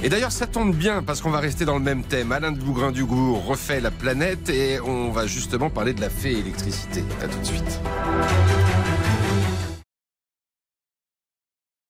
Et 0.03 0.09
d'ailleurs, 0.09 0.33
ça 0.33 0.47
tombe 0.47 0.75
bien 0.75 1.01
parce 1.01 1.21
qu'on 1.21 1.31
va 1.31 1.39
rester 1.39 1.63
dans 1.63 1.77
le 1.77 1.83
même 1.83 2.03
thème. 2.03 2.33
Alain 2.33 2.51
de 2.51 2.59
Bougrain-Dugout 2.59 3.35
refait 3.35 3.79
la 3.79 3.89
planète 3.89 4.49
et 4.49 4.81
on 4.81 5.11
va 5.11 5.27
justement 5.27 5.69
parler 5.69 5.93
de 5.93 6.01
la 6.01 6.09
fée 6.09 6.37
électricité. 6.37 7.05
À 7.23 7.27
tout 7.27 7.39
de 7.39 7.45
suite. 7.45 7.79